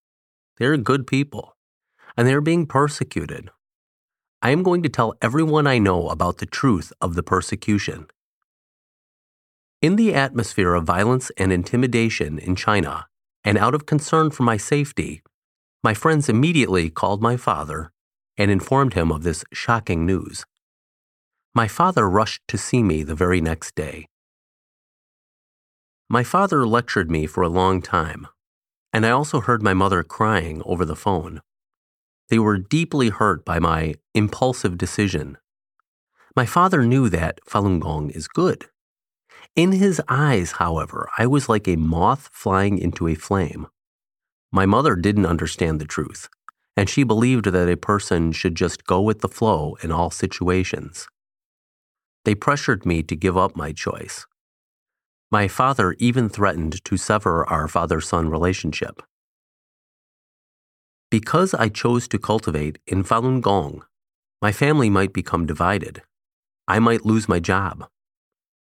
They're 0.58 0.76
good 0.76 1.06
people, 1.06 1.56
and 2.16 2.26
they're 2.26 2.40
being 2.40 2.66
persecuted. 2.66 3.50
I 4.40 4.50
am 4.50 4.62
going 4.62 4.84
to 4.84 4.88
tell 4.88 5.14
everyone 5.20 5.66
I 5.66 5.78
know 5.78 6.08
about 6.08 6.38
the 6.38 6.46
truth 6.46 6.92
of 7.00 7.16
the 7.16 7.24
persecution. 7.24 8.06
In 9.82 9.96
the 9.96 10.14
atmosphere 10.14 10.74
of 10.74 10.84
violence 10.84 11.32
and 11.36 11.52
intimidation 11.52 12.38
in 12.38 12.54
China, 12.54 13.06
and 13.42 13.58
out 13.58 13.74
of 13.74 13.86
concern 13.86 14.30
for 14.30 14.44
my 14.44 14.56
safety, 14.56 15.22
my 15.82 15.92
friends 15.92 16.28
immediately 16.28 16.88
called 16.88 17.20
my 17.20 17.36
father 17.36 17.90
and 18.36 18.48
informed 18.48 18.94
him 18.94 19.10
of 19.10 19.24
this 19.24 19.44
shocking 19.52 20.06
news. 20.06 20.44
My 21.52 21.66
father 21.66 22.08
rushed 22.08 22.42
to 22.46 22.58
see 22.58 22.84
me 22.84 23.02
the 23.02 23.16
very 23.16 23.40
next 23.40 23.74
day. 23.74 24.06
My 26.08 26.22
father 26.22 26.64
lectured 26.64 27.10
me 27.10 27.26
for 27.26 27.42
a 27.42 27.48
long 27.48 27.82
time, 27.82 28.28
and 28.92 29.04
I 29.04 29.10
also 29.10 29.40
heard 29.40 29.62
my 29.64 29.74
mother 29.74 30.04
crying 30.04 30.62
over 30.64 30.84
the 30.84 30.96
phone. 30.96 31.40
They 32.28 32.38
were 32.38 32.58
deeply 32.58 33.08
hurt 33.08 33.44
by 33.44 33.58
my 33.58 33.94
impulsive 34.14 34.76
decision. 34.76 35.38
My 36.36 36.46
father 36.46 36.84
knew 36.84 37.08
that 37.08 37.40
Falun 37.48 37.80
Gong 37.80 38.10
is 38.10 38.28
good. 38.28 38.66
In 39.56 39.72
his 39.72 40.00
eyes, 40.08 40.52
however, 40.52 41.08
I 41.18 41.26
was 41.26 41.48
like 41.48 41.66
a 41.66 41.76
moth 41.76 42.28
flying 42.32 42.78
into 42.78 43.08
a 43.08 43.14
flame. 43.14 43.66
My 44.52 44.66
mother 44.66 44.94
didn't 44.94 45.26
understand 45.26 45.80
the 45.80 45.84
truth, 45.84 46.28
and 46.76 46.88
she 46.88 47.02
believed 47.02 47.46
that 47.46 47.68
a 47.68 47.76
person 47.76 48.32
should 48.32 48.54
just 48.54 48.84
go 48.84 49.00
with 49.00 49.20
the 49.20 49.28
flow 49.28 49.76
in 49.82 49.90
all 49.90 50.10
situations. 50.10 51.08
They 52.24 52.34
pressured 52.34 52.86
me 52.86 53.02
to 53.04 53.16
give 53.16 53.36
up 53.36 53.56
my 53.56 53.72
choice. 53.72 54.26
My 55.30 55.48
father 55.48 55.96
even 55.98 56.28
threatened 56.28 56.84
to 56.84 56.96
sever 56.96 57.48
our 57.48 57.68
father 57.68 58.00
son 58.00 58.28
relationship. 58.28 59.02
Because 61.10 61.54
I 61.54 61.70
chose 61.70 62.06
to 62.08 62.18
cultivate 62.18 62.78
in 62.86 63.02
Falun 63.02 63.40
Gong, 63.40 63.82
my 64.42 64.52
family 64.52 64.90
might 64.90 65.14
become 65.14 65.46
divided. 65.46 66.02
I 66.66 66.80
might 66.80 67.06
lose 67.06 67.28
my 67.28 67.40
job. 67.40 67.88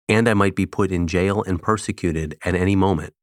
And 0.09 0.29
I 0.29 0.35
might 0.35 0.55
be 0.55 0.65
put 0.65 0.93
in 0.93 1.09
jail 1.09 1.43
and 1.43 1.61
persecuted 1.61 2.39
at 2.45 2.55
any 2.55 2.77
moment. 2.77 3.15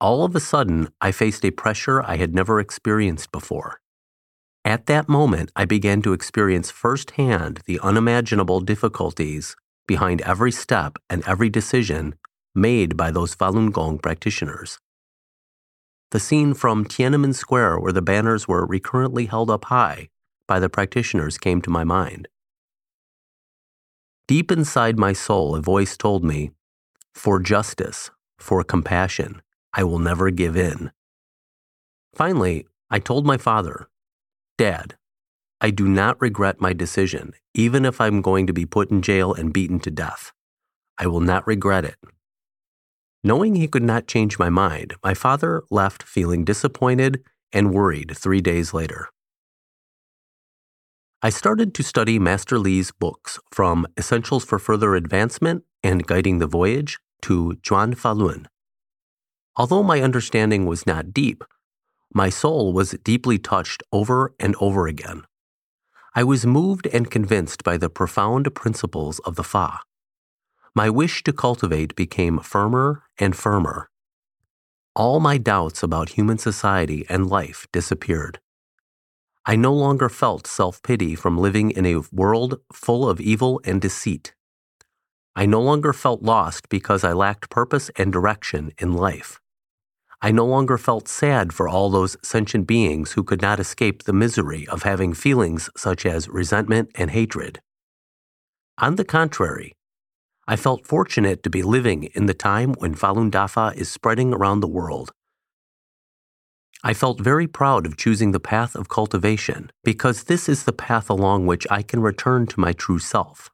All 0.00 0.24
of 0.24 0.34
a 0.34 0.40
sudden, 0.40 0.88
I 1.00 1.12
faced 1.12 1.44
a 1.44 1.50
pressure 1.50 2.02
I 2.02 2.16
had 2.16 2.34
never 2.34 2.58
experienced 2.58 3.32
before. 3.32 3.80
At 4.64 4.86
that 4.86 5.08
moment, 5.08 5.52
I 5.54 5.66
began 5.66 6.00
to 6.02 6.12
experience 6.14 6.70
firsthand 6.70 7.60
the 7.66 7.78
unimaginable 7.80 8.60
difficulties 8.60 9.54
behind 9.86 10.22
every 10.22 10.52
step 10.52 10.96
and 11.08 11.22
every 11.26 11.50
decision 11.50 12.14
made 12.54 12.96
by 12.96 13.10
those 13.10 13.36
Falun 13.36 13.70
Gong 13.70 13.98
practitioners. 13.98 14.78
The 16.12 16.20
scene 16.20 16.54
from 16.54 16.84
Tiananmen 16.84 17.34
Square, 17.34 17.80
where 17.80 17.92
the 17.92 18.02
banners 18.02 18.46
were 18.46 18.64
recurrently 18.64 19.26
held 19.26 19.50
up 19.50 19.66
high 19.66 20.08
by 20.46 20.60
the 20.60 20.68
practitioners, 20.68 21.36
came 21.36 21.60
to 21.62 21.70
my 21.70 21.82
mind. 21.82 22.28
Deep 24.28 24.52
inside 24.52 24.98
my 24.98 25.12
soul, 25.12 25.56
a 25.56 25.60
voice 25.60 25.96
told 25.96 26.24
me, 26.24 26.52
For 27.14 27.40
justice, 27.40 28.10
for 28.38 28.62
compassion, 28.62 29.42
I 29.72 29.84
will 29.84 29.98
never 29.98 30.30
give 30.30 30.56
in. 30.56 30.92
Finally, 32.14 32.66
I 32.88 32.98
told 32.98 33.26
my 33.26 33.36
father, 33.36 33.88
Dad, 34.58 34.96
I 35.60 35.70
do 35.70 35.88
not 35.88 36.20
regret 36.20 36.60
my 36.60 36.72
decision, 36.72 37.34
even 37.54 37.84
if 37.84 38.00
I'm 38.00 38.22
going 38.22 38.46
to 38.46 38.52
be 38.52 38.66
put 38.66 38.90
in 38.90 39.02
jail 39.02 39.34
and 39.34 39.52
beaten 39.52 39.80
to 39.80 39.90
death. 39.90 40.32
I 40.98 41.06
will 41.08 41.20
not 41.20 41.46
regret 41.46 41.84
it. 41.84 41.96
Knowing 43.26 43.56
he 43.56 43.66
could 43.66 43.82
not 43.82 44.06
change 44.06 44.38
my 44.38 44.48
mind, 44.48 44.94
my 45.02 45.12
father 45.12 45.64
left 45.68 46.00
feeling 46.00 46.44
disappointed 46.44 47.24
and 47.52 47.74
worried 47.74 48.16
three 48.16 48.40
days 48.40 48.72
later. 48.72 49.08
I 51.22 51.30
started 51.30 51.74
to 51.74 51.82
study 51.82 52.20
Master 52.20 52.56
Li's 52.56 52.92
books 52.92 53.40
from 53.50 53.84
Essentials 53.98 54.44
for 54.44 54.60
Further 54.60 54.94
Advancement 54.94 55.64
and 55.82 56.06
Guiding 56.06 56.38
the 56.38 56.46
Voyage 56.46 57.00
to 57.22 57.56
Zhuan 57.64 57.96
Falun. 57.96 58.46
Although 59.56 59.82
my 59.82 60.02
understanding 60.02 60.64
was 60.64 60.86
not 60.86 61.12
deep, 61.12 61.42
my 62.14 62.30
soul 62.30 62.72
was 62.72 62.92
deeply 63.02 63.40
touched 63.40 63.82
over 63.90 64.34
and 64.38 64.54
over 64.60 64.86
again. 64.86 65.24
I 66.14 66.22
was 66.22 66.46
moved 66.46 66.86
and 66.86 67.10
convinced 67.10 67.64
by 67.64 67.76
the 67.76 67.90
profound 67.90 68.54
principles 68.54 69.18
of 69.24 69.34
the 69.34 69.42
Fa. 69.42 69.80
My 70.76 70.90
wish 70.90 71.24
to 71.24 71.32
cultivate 71.32 71.96
became 71.96 72.38
firmer 72.38 73.02
and 73.18 73.34
firmer. 73.34 73.88
All 74.94 75.20
my 75.20 75.38
doubts 75.38 75.82
about 75.82 76.10
human 76.10 76.36
society 76.36 77.06
and 77.08 77.30
life 77.30 77.66
disappeared. 77.72 78.40
I 79.46 79.56
no 79.56 79.72
longer 79.72 80.10
felt 80.10 80.46
self 80.46 80.82
pity 80.82 81.14
from 81.14 81.38
living 81.38 81.70
in 81.70 81.86
a 81.86 82.02
world 82.12 82.60
full 82.74 83.08
of 83.08 83.22
evil 83.22 83.58
and 83.64 83.80
deceit. 83.80 84.34
I 85.34 85.46
no 85.46 85.62
longer 85.62 85.94
felt 85.94 86.20
lost 86.20 86.68
because 86.68 87.04
I 87.04 87.14
lacked 87.14 87.48
purpose 87.48 87.90
and 87.96 88.12
direction 88.12 88.72
in 88.76 88.92
life. 88.92 89.40
I 90.20 90.30
no 90.30 90.44
longer 90.44 90.76
felt 90.76 91.08
sad 91.08 91.54
for 91.54 91.70
all 91.70 91.88
those 91.88 92.18
sentient 92.22 92.66
beings 92.66 93.12
who 93.12 93.24
could 93.24 93.40
not 93.40 93.60
escape 93.60 94.02
the 94.02 94.12
misery 94.12 94.68
of 94.68 94.82
having 94.82 95.14
feelings 95.14 95.70
such 95.74 96.04
as 96.04 96.28
resentment 96.28 96.90
and 96.96 97.12
hatred. 97.12 97.62
On 98.76 98.96
the 98.96 99.04
contrary, 99.06 99.72
I 100.48 100.54
felt 100.54 100.86
fortunate 100.86 101.42
to 101.42 101.50
be 101.50 101.62
living 101.62 102.04
in 102.14 102.26
the 102.26 102.34
time 102.34 102.74
when 102.74 102.94
Falun 102.94 103.32
Dafa 103.32 103.74
is 103.74 103.90
spreading 103.90 104.32
around 104.32 104.60
the 104.60 104.68
world. 104.68 105.10
I 106.84 106.94
felt 106.94 107.20
very 107.20 107.48
proud 107.48 107.84
of 107.84 107.96
choosing 107.96 108.30
the 108.30 108.38
path 108.38 108.76
of 108.76 108.88
cultivation 108.88 109.72
because 109.82 110.24
this 110.24 110.48
is 110.48 110.62
the 110.62 110.72
path 110.72 111.10
along 111.10 111.46
which 111.46 111.66
I 111.68 111.82
can 111.82 111.98
return 111.98 112.46
to 112.46 112.60
my 112.60 112.72
true 112.72 113.00
self. 113.00 113.50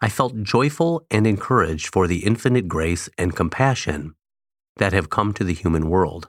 I 0.00 0.08
felt 0.08 0.44
joyful 0.44 1.04
and 1.10 1.26
encouraged 1.26 1.92
for 1.92 2.06
the 2.06 2.24
infinite 2.24 2.68
grace 2.68 3.08
and 3.18 3.34
compassion 3.34 4.14
that 4.76 4.92
have 4.92 5.10
come 5.10 5.32
to 5.34 5.42
the 5.42 5.54
human 5.54 5.88
world. 5.88 6.28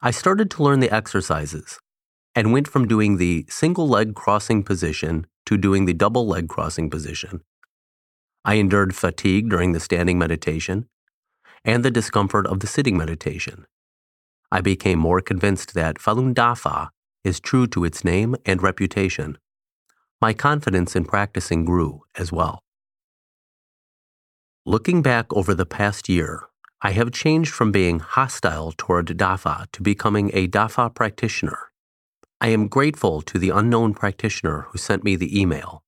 I 0.00 0.12
started 0.12 0.52
to 0.52 0.62
learn 0.62 0.78
the 0.78 0.94
exercises 0.94 1.80
and 2.36 2.52
went 2.52 2.68
from 2.68 2.86
doing 2.86 3.16
the 3.16 3.44
single 3.48 3.88
leg 3.88 4.14
crossing 4.14 4.62
position 4.62 5.26
to 5.46 5.56
doing 5.56 5.86
the 5.86 5.94
double 5.94 6.28
leg 6.28 6.48
crossing 6.48 6.90
position. 6.90 7.40
I 8.46 8.54
endured 8.54 8.94
fatigue 8.94 9.48
during 9.50 9.72
the 9.72 9.80
standing 9.80 10.18
meditation 10.18 10.88
and 11.64 11.84
the 11.84 11.90
discomfort 11.90 12.46
of 12.46 12.60
the 12.60 12.68
sitting 12.68 12.96
meditation. 12.96 13.66
I 14.52 14.60
became 14.60 15.00
more 15.00 15.20
convinced 15.20 15.74
that 15.74 15.98
Falun 15.98 16.32
Dafa 16.32 16.90
is 17.24 17.40
true 17.40 17.66
to 17.66 17.84
its 17.84 18.04
name 18.04 18.36
and 18.46 18.62
reputation. 18.62 19.36
My 20.20 20.32
confidence 20.32 20.94
in 20.94 21.06
practicing 21.06 21.64
grew 21.64 22.02
as 22.14 22.30
well. 22.30 22.62
Looking 24.64 25.02
back 25.02 25.26
over 25.32 25.52
the 25.52 25.66
past 25.66 26.08
year, 26.08 26.44
I 26.80 26.92
have 26.92 27.10
changed 27.10 27.52
from 27.52 27.72
being 27.72 27.98
hostile 27.98 28.72
toward 28.78 29.08
DAFA 29.08 29.66
to 29.72 29.82
becoming 29.82 30.30
a 30.32 30.46
DAFA 30.46 30.94
practitioner. 30.94 31.72
I 32.40 32.48
am 32.48 32.68
grateful 32.68 33.22
to 33.22 33.40
the 33.40 33.50
unknown 33.50 33.94
practitioner 33.94 34.66
who 34.68 34.78
sent 34.78 35.02
me 35.02 35.16
the 35.16 35.40
email, 35.40 35.82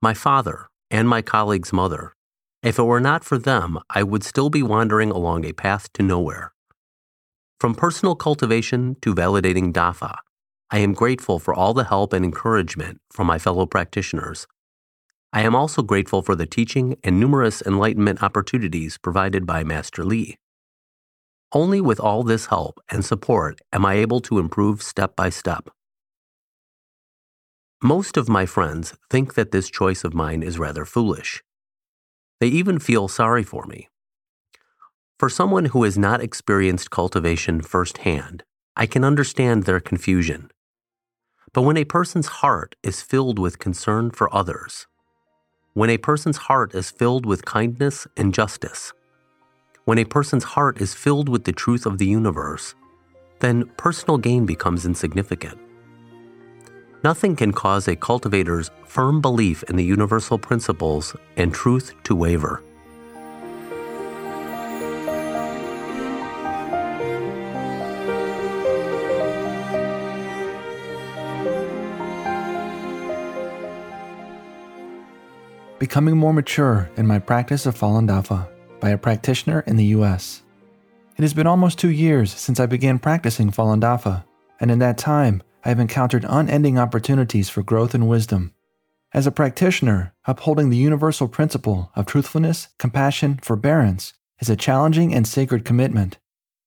my 0.00 0.14
father, 0.14 0.69
and 0.90 1.08
my 1.08 1.22
colleague's 1.22 1.72
mother. 1.72 2.14
If 2.62 2.78
it 2.78 2.84
were 2.84 3.00
not 3.00 3.24
for 3.24 3.38
them, 3.38 3.78
I 3.88 4.02
would 4.02 4.24
still 4.24 4.50
be 4.50 4.62
wandering 4.62 5.10
along 5.10 5.44
a 5.44 5.52
path 5.52 5.92
to 5.94 6.02
nowhere. 6.02 6.52
From 7.58 7.74
personal 7.74 8.14
cultivation 8.14 8.96
to 9.02 9.14
validating 9.14 9.72
DAFA, 9.72 10.16
I 10.70 10.78
am 10.78 10.92
grateful 10.92 11.38
for 11.38 11.54
all 11.54 11.74
the 11.74 11.84
help 11.84 12.12
and 12.12 12.24
encouragement 12.24 13.00
from 13.12 13.26
my 13.26 13.38
fellow 13.38 13.66
practitioners 13.66 14.46
I 15.32 15.42
am 15.42 15.54
also 15.54 15.82
grateful 15.82 16.22
for 16.22 16.34
the 16.34 16.46
teaching 16.46 16.96
and 17.04 17.20
numerous 17.20 17.62
enlightenment 17.62 18.20
opportunities 18.20 18.98
provided 18.98 19.46
by 19.46 19.62
Master 19.62 20.04
Li. 20.04 20.36
Only 21.52 21.80
with 21.80 22.00
all 22.00 22.24
this 22.24 22.46
help 22.46 22.80
and 22.90 23.04
support 23.04 23.60
am 23.72 23.86
I 23.86 23.94
able 23.94 24.18
to 24.22 24.40
improve 24.40 24.82
step 24.82 25.14
by 25.14 25.30
step. 25.30 25.70
Most 27.82 28.18
of 28.18 28.28
my 28.28 28.44
friends 28.44 28.94
think 29.08 29.34
that 29.34 29.52
this 29.52 29.70
choice 29.70 30.04
of 30.04 30.12
mine 30.12 30.42
is 30.42 30.58
rather 30.58 30.84
foolish. 30.84 31.42
They 32.38 32.48
even 32.48 32.78
feel 32.78 33.08
sorry 33.08 33.42
for 33.42 33.64
me. 33.64 33.88
For 35.18 35.30
someone 35.30 35.66
who 35.66 35.84
has 35.84 35.96
not 35.96 36.20
experienced 36.20 36.90
cultivation 36.90 37.62
firsthand, 37.62 38.42
I 38.76 38.84
can 38.84 39.02
understand 39.02 39.62
their 39.62 39.80
confusion. 39.80 40.50
But 41.54 41.62
when 41.62 41.78
a 41.78 41.84
person's 41.84 42.26
heart 42.26 42.76
is 42.82 43.00
filled 43.00 43.38
with 43.38 43.58
concern 43.58 44.10
for 44.10 44.34
others, 44.34 44.86
when 45.72 45.88
a 45.88 45.96
person's 45.96 46.36
heart 46.36 46.74
is 46.74 46.90
filled 46.90 47.24
with 47.24 47.46
kindness 47.46 48.06
and 48.14 48.34
justice, 48.34 48.92
when 49.86 49.96
a 49.96 50.04
person's 50.04 50.44
heart 50.44 50.82
is 50.82 50.92
filled 50.92 51.30
with 51.30 51.44
the 51.44 51.52
truth 51.52 51.86
of 51.86 51.96
the 51.96 52.06
universe, 52.06 52.74
then 53.38 53.70
personal 53.78 54.18
gain 54.18 54.44
becomes 54.44 54.84
insignificant. 54.84 55.58
Nothing 57.02 57.34
can 57.34 57.52
cause 57.52 57.88
a 57.88 57.96
cultivator's 57.96 58.70
firm 58.84 59.22
belief 59.22 59.62
in 59.64 59.76
the 59.76 59.84
universal 59.84 60.38
principles 60.38 61.16
and 61.38 61.54
truth 61.54 61.94
to 62.04 62.14
waver. 62.14 62.62
Becoming 75.78 76.18
More 76.18 76.34
Mature 76.34 76.90
in 76.98 77.06
My 77.06 77.18
Practice 77.18 77.64
of 77.64 77.74
Falun 77.74 78.06
Dafa 78.06 78.46
by 78.78 78.90
a 78.90 78.98
practitioner 78.98 79.60
in 79.60 79.76
the 79.76 79.86
US. 79.96 80.42
It 81.16 81.22
has 81.22 81.32
been 81.32 81.46
almost 81.46 81.78
two 81.78 81.88
years 81.88 82.30
since 82.30 82.60
I 82.60 82.66
began 82.66 82.98
practicing 82.98 83.50
Falun 83.50 83.80
Dafa, 83.80 84.24
and 84.60 84.70
in 84.70 84.80
that 84.80 84.98
time, 84.98 85.42
I 85.64 85.68
have 85.68 85.80
encountered 85.80 86.24
unending 86.28 86.78
opportunities 86.78 87.48
for 87.48 87.62
growth 87.62 87.94
and 87.94 88.08
wisdom. 88.08 88.54
As 89.12 89.26
a 89.26 89.32
practitioner, 89.32 90.14
upholding 90.24 90.70
the 90.70 90.76
universal 90.76 91.28
principle 91.28 91.90
of 91.94 92.06
truthfulness, 92.06 92.68
compassion, 92.78 93.38
forbearance 93.42 94.14
is 94.40 94.48
a 94.48 94.56
challenging 94.56 95.12
and 95.12 95.26
sacred 95.26 95.64
commitment. 95.64 96.18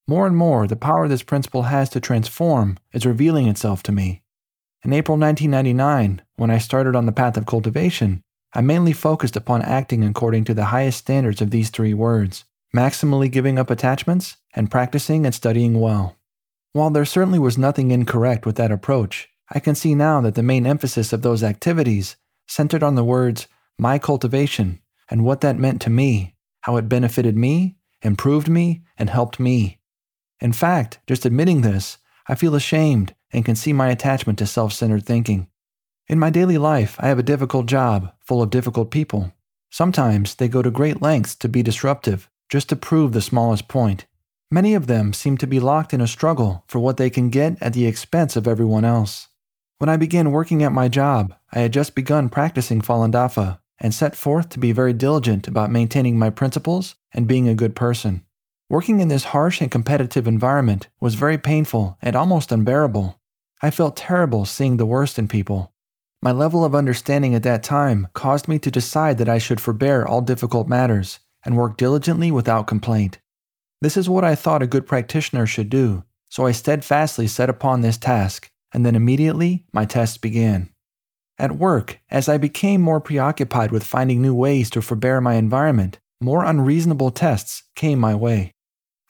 More 0.07 0.27
and 0.27 0.35
more, 0.35 0.67
the 0.67 0.75
power 0.75 1.07
this 1.07 1.23
principle 1.23 1.63
has 1.63 1.89
to 1.91 1.99
transform 1.99 2.77
is 2.91 3.05
revealing 3.05 3.47
itself 3.47 3.81
to 3.83 3.91
me. 3.91 4.21
In 4.83 4.91
April 4.91 5.17
1999, 5.17 6.21
when 6.35 6.51
I 6.51 6.57
started 6.57 6.95
on 6.95 7.05
the 7.05 7.13
path 7.13 7.37
of 7.37 7.45
cultivation, 7.45 8.21
I 8.53 8.61
mainly 8.61 8.93
focused 8.93 9.35
upon 9.35 9.61
acting 9.61 10.03
according 10.03 10.43
to 10.45 10.53
the 10.53 10.65
highest 10.65 10.99
standards 10.99 11.41
of 11.41 11.51
these 11.51 11.69
three 11.69 11.93
words 11.93 12.43
maximally 12.75 13.29
giving 13.29 13.59
up 13.59 13.69
attachments 13.69 14.37
and 14.55 14.71
practicing 14.71 15.25
and 15.25 15.35
studying 15.35 15.79
well. 15.79 16.17
While 16.73 16.89
there 16.89 17.05
certainly 17.05 17.37
was 17.37 17.57
nothing 17.57 17.91
incorrect 17.91 18.47
with 18.47 18.55
that 18.55 18.71
approach, 18.71 19.29
I 19.51 19.59
can 19.59 19.75
see 19.75 19.93
now 19.93 20.21
that 20.21 20.33
the 20.33 20.41
main 20.41 20.65
emphasis 20.65 21.13
of 21.13 21.21
those 21.21 21.43
activities 21.43 22.15
centered 22.47 22.81
on 22.81 22.95
the 22.95 23.03
words 23.03 23.47
my 23.77 23.99
cultivation 23.99 24.79
and 25.09 25.23
what 25.23 25.41
that 25.41 25.59
meant 25.59 25.81
to 25.83 25.91
me, 25.91 26.35
how 26.61 26.77
it 26.77 26.89
benefited 26.89 27.37
me, 27.37 27.77
improved 28.01 28.49
me, 28.49 28.83
and 28.97 29.11
helped 29.11 29.39
me. 29.39 29.79
In 30.39 30.51
fact, 30.51 30.99
just 31.05 31.25
admitting 31.25 31.61
this, 31.61 31.99
I 32.27 32.33
feel 32.33 32.55
ashamed 32.55 33.13
and 33.31 33.45
can 33.45 33.55
see 33.55 33.71
my 33.71 33.89
attachment 33.89 34.39
to 34.39 34.47
self 34.47 34.73
centered 34.73 35.05
thinking. 35.05 35.47
In 36.07 36.17
my 36.17 36.31
daily 36.31 36.57
life, 36.57 36.97
I 36.99 37.07
have 37.07 37.19
a 37.19 37.23
difficult 37.23 37.67
job 37.67 38.13
full 38.19 38.41
of 38.41 38.49
difficult 38.49 38.89
people. 38.89 39.31
Sometimes 39.69 40.35
they 40.35 40.47
go 40.47 40.63
to 40.63 40.71
great 40.71 41.03
lengths 41.03 41.35
to 41.35 41.47
be 41.49 41.61
disruptive, 41.61 42.29
just 42.49 42.69
to 42.69 42.75
prove 42.75 43.11
the 43.11 43.21
smallest 43.21 43.67
point. 43.67 44.05
Many 44.53 44.75
of 44.75 44.85
them 44.85 45.13
seem 45.13 45.35
to 45.37 45.47
be 45.47 45.59
locked 45.59 45.95
in 45.95 45.99
a 46.01 46.05
struggle 46.05 46.63
for 46.67 46.77
what 46.77 46.97
they 46.97 47.09
can 47.09 47.31
get 47.31 47.57
at 47.59 47.73
the 47.73 47.87
expense 47.87 48.35
of 48.35 48.47
everyone 48.47 48.85
else. 48.85 49.29
When 49.79 49.89
I 49.89 49.97
began 49.97 50.31
working 50.31 50.61
at 50.61 50.71
my 50.71 50.87
job, 50.87 51.33
I 51.51 51.61
had 51.61 51.73
just 51.73 51.95
begun 51.95 52.29
practicing 52.29 52.79
Falun 52.79 53.11
Dafa 53.11 53.57
and 53.79 53.95
set 53.95 54.15
forth 54.15 54.49
to 54.49 54.59
be 54.59 54.71
very 54.71 54.93
diligent 54.93 55.47
about 55.47 55.71
maintaining 55.71 56.19
my 56.19 56.29
principles 56.29 56.93
and 57.15 57.27
being 57.27 57.47
a 57.47 57.55
good 57.55 57.75
person. 57.75 58.25
Working 58.69 58.99
in 58.99 59.07
this 59.07 59.23
harsh 59.23 59.59
and 59.59 59.71
competitive 59.71 60.27
environment 60.27 60.87
was 61.01 61.15
very 61.15 61.39
painful 61.39 61.97
and 61.99 62.15
almost 62.15 62.51
unbearable. 62.51 63.19
I 63.63 63.71
felt 63.71 63.97
terrible 63.97 64.45
seeing 64.45 64.77
the 64.77 64.85
worst 64.85 65.17
in 65.17 65.27
people. 65.27 65.73
My 66.21 66.31
level 66.31 66.63
of 66.63 66.75
understanding 66.75 67.33
at 67.33 67.41
that 67.41 67.63
time 67.63 68.07
caused 68.13 68.47
me 68.47 68.59
to 68.59 68.69
decide 68.69 69.17
that 69.17 69.27
I 69.27 69.39
should 69.39 69.59
forbear 69.59 70.05
all 70.05 70.21
difficult 70.21 70.67
matters 70.67 71.17
and 71.43 71.57
work 71.57 71.75
diligently 71.75 72.29
without 72.29 72.67
complaint. 72.67 73.17
This 73.83 73.97
is 73.97 74.07
what 74.07 74.23
I 74.23 74.33
thought 74.35 74.63
a 74.63 74.67
good 74.67 74.87
practitioner 74.87 75.45
should 75.45 75.69
do, 75.69 76.05
so 76.29 76.45
I 76.45 76.53
steadfastly 76.53 77.27
set 77.27 77.49
upon 77.49 77.81
this 77.81 77.97
task, 77.97 78.49
and 78.71 78.85
then 78.85 78.95
immediately 78.95 79.65
my 79.73 79.83
tests 79.83 80.17
began. 80.17 80.69
At 81.37 81.57
work, 81.57 81.99
as 82.09 82.29
I 82.29 82.37
became 82.37 82.79
more 82.79 83.01
preoccupied 83.01 83.73
with 83.73 83.83
finding 83.83 84.21
new 84.21 84.33
ways 84.33 84.69
to 84.69 84.81
forbear 84.81 85.19
my 85.19 85.33
environment, 85.33 85.99
more 86.21 86.45
unreasonable 86.45 87.11
tests 87.11 87.63
came 87.75 87.99
my 87.99 88.15
way. 88.15 88.53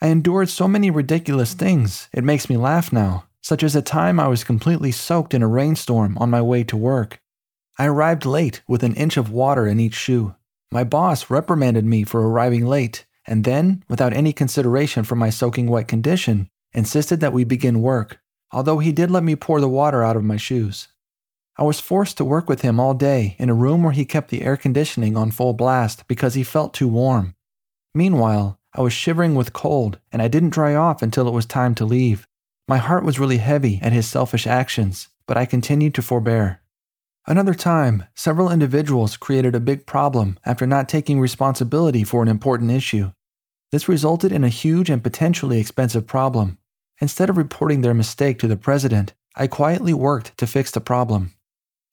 I 0.01 0.07
endured 0.07 0.49
so 0.49 0.67
many 0.67 0.89
ridiculous 0.89 1.53
things, 1.53 2.09
it 2.11 2.23
makes 2.23 2.49
me 2.49 2.57
laugh 2.57 2.91
now, 2.91 3.25
such 3.41 3.61
as 3.61 3.75
a 3.75 3.81
time 3.83 4.19
I 4.19 4.27
was 4.27 4.43
completely 4.43 4.91
soaked 4.91 5.35
in 5.35 5.43
a 5.43 5.47
rainstorm 5.47 6.17
on 6.17 6.31
my 6.31 6.41
way 6.41 6.63
to 6.63 6.75
work. 6.75 7.21
I 7.77 7.85
arrived 7.85 8.25
late 8.25 8.63
with 8.67 8.81
an 8.81 8.95
inch 8.95 9.17
of 9.17 9.29
water 9.29 9.67
in 9.67 9.79
each 9.79 9.93
shoe. 9.93 10.33
My 10.71 10.83
boss 10.83 11.29
reprimanded 11.29 11.85
me 11.85 12.05
for 12.05 12.27
arriving 12.27 12.65
late, 12.65 13.05
and 13.27 13.43
then, 13.43 13.83
without 13.89 14.13
any 14.13 14.33
consideration 14.33 15.03
for 15.03 15.15
my 15.15 15.29
soaking 15.29 15.67
wet 15.67 15.87
condition, 15.87 16.49
insisted 16.73 17.19
that 17.19 17.33
we 17.33 17.43
begin 17.43 17.81
work, 17.81 18.19
although 18.51 18.79
he 18.79 18.91
did 18.91 19.11
let 19.11 19.23
me 19.23 19.35
pour 19.35 19.61
the 19.61 19.69
water 19.69 20.03
out 20.03 20.15
of 20.15 20.23
my 20.23 20.37
shoes. 20.37 20.89
I 21.55 21.63
was 21.63 21.79
forced 21.79 22.17
to 22.17 22.25
work 22.25 22.49
with 22.49 22.61
him 22.61 22.79
all 22.79 22.95
day 22.95 23.35
in 23.37 23.49
a 23.49 23.53
room 23.53 23.83
where 23.83 23.93
he 23.93 24.05
kept 24.05 24.29
the 24.29 24.41
air 24.41 24.57
conditioning 24.57 25.15
on 25.15 25.31
full 25.31 25.53
blast 25.53 26.07
because 26.07 26.33
he 26.33 26.43
felt 26.43 26.73
too 26.73 26.87
warm. 26.87 27.35
Meanwhile, 27.93 28.59
I 28.75 28.81
was 28.81 28.91
shivering 28.91 29.35
with 29.35 29.53
cold, 29.53 29.99
and 30.11 30.19
I 30.19 30.27
didn't 30.27 30.49
dry 30.49 30.73
off 30.73 31.03
until 31.03 31.27
it 31.27 31.33
was 31.33 31.45
time 31.45 31.75
to 31.75 31.85
leave. 31.85 32.27
My 32.67 32.77
heart 32.77 33.03
was 33.03 33.19
really 33.19 33.37
heavy 33.37 33.79
at 33.83 33.93
his 33.93 34.07
selfish 34.07 34.47
actions, 34.47 35.09
but 35.27 35.37
I 35.37 35.45
continued 35.45 35.93
to 35.95 36.01
forbear. 36.01 36.61
Another 37.27 37.53
time, 37.53 38.05
several 38.15 38.51
individuals 38.51 39.15
created 39.15 39.53
a 39.53 39.59
big 39.59 39.85
problem 39.85 40.39
after 40.45 40.65
not 40.65 40.89
taking 40.89 41.19
responsibility 41.19 42.03
for 42.03 42.23
an 42.23 42.27
important 42.27 42.71
issue. 42.71 43.11
This 43.73 43.89
resulted 43.89 44.31
in 44.31 44.43
a 44.43 44.49
huge 44.49 44.91
and 44.91 45.03
potentially 45.03 45.59
expensive 45.59 46.05
problem. 46.05 46.59
Instead 47.01 47.27
of 47.31 47.37
reporting 47.37 47.81
their 47.81 47.95
mistake 47.95 48.37
to 48.37 48.47
the 48.47 48.55
president, 48.55 49.15
I 49.35 49.47
quietly 49.47 49.95
worked 49.95 50.37
to 50.37 50.45
fix 50.45 50.69
the 50.69 50.79
problem. 50.79 51.33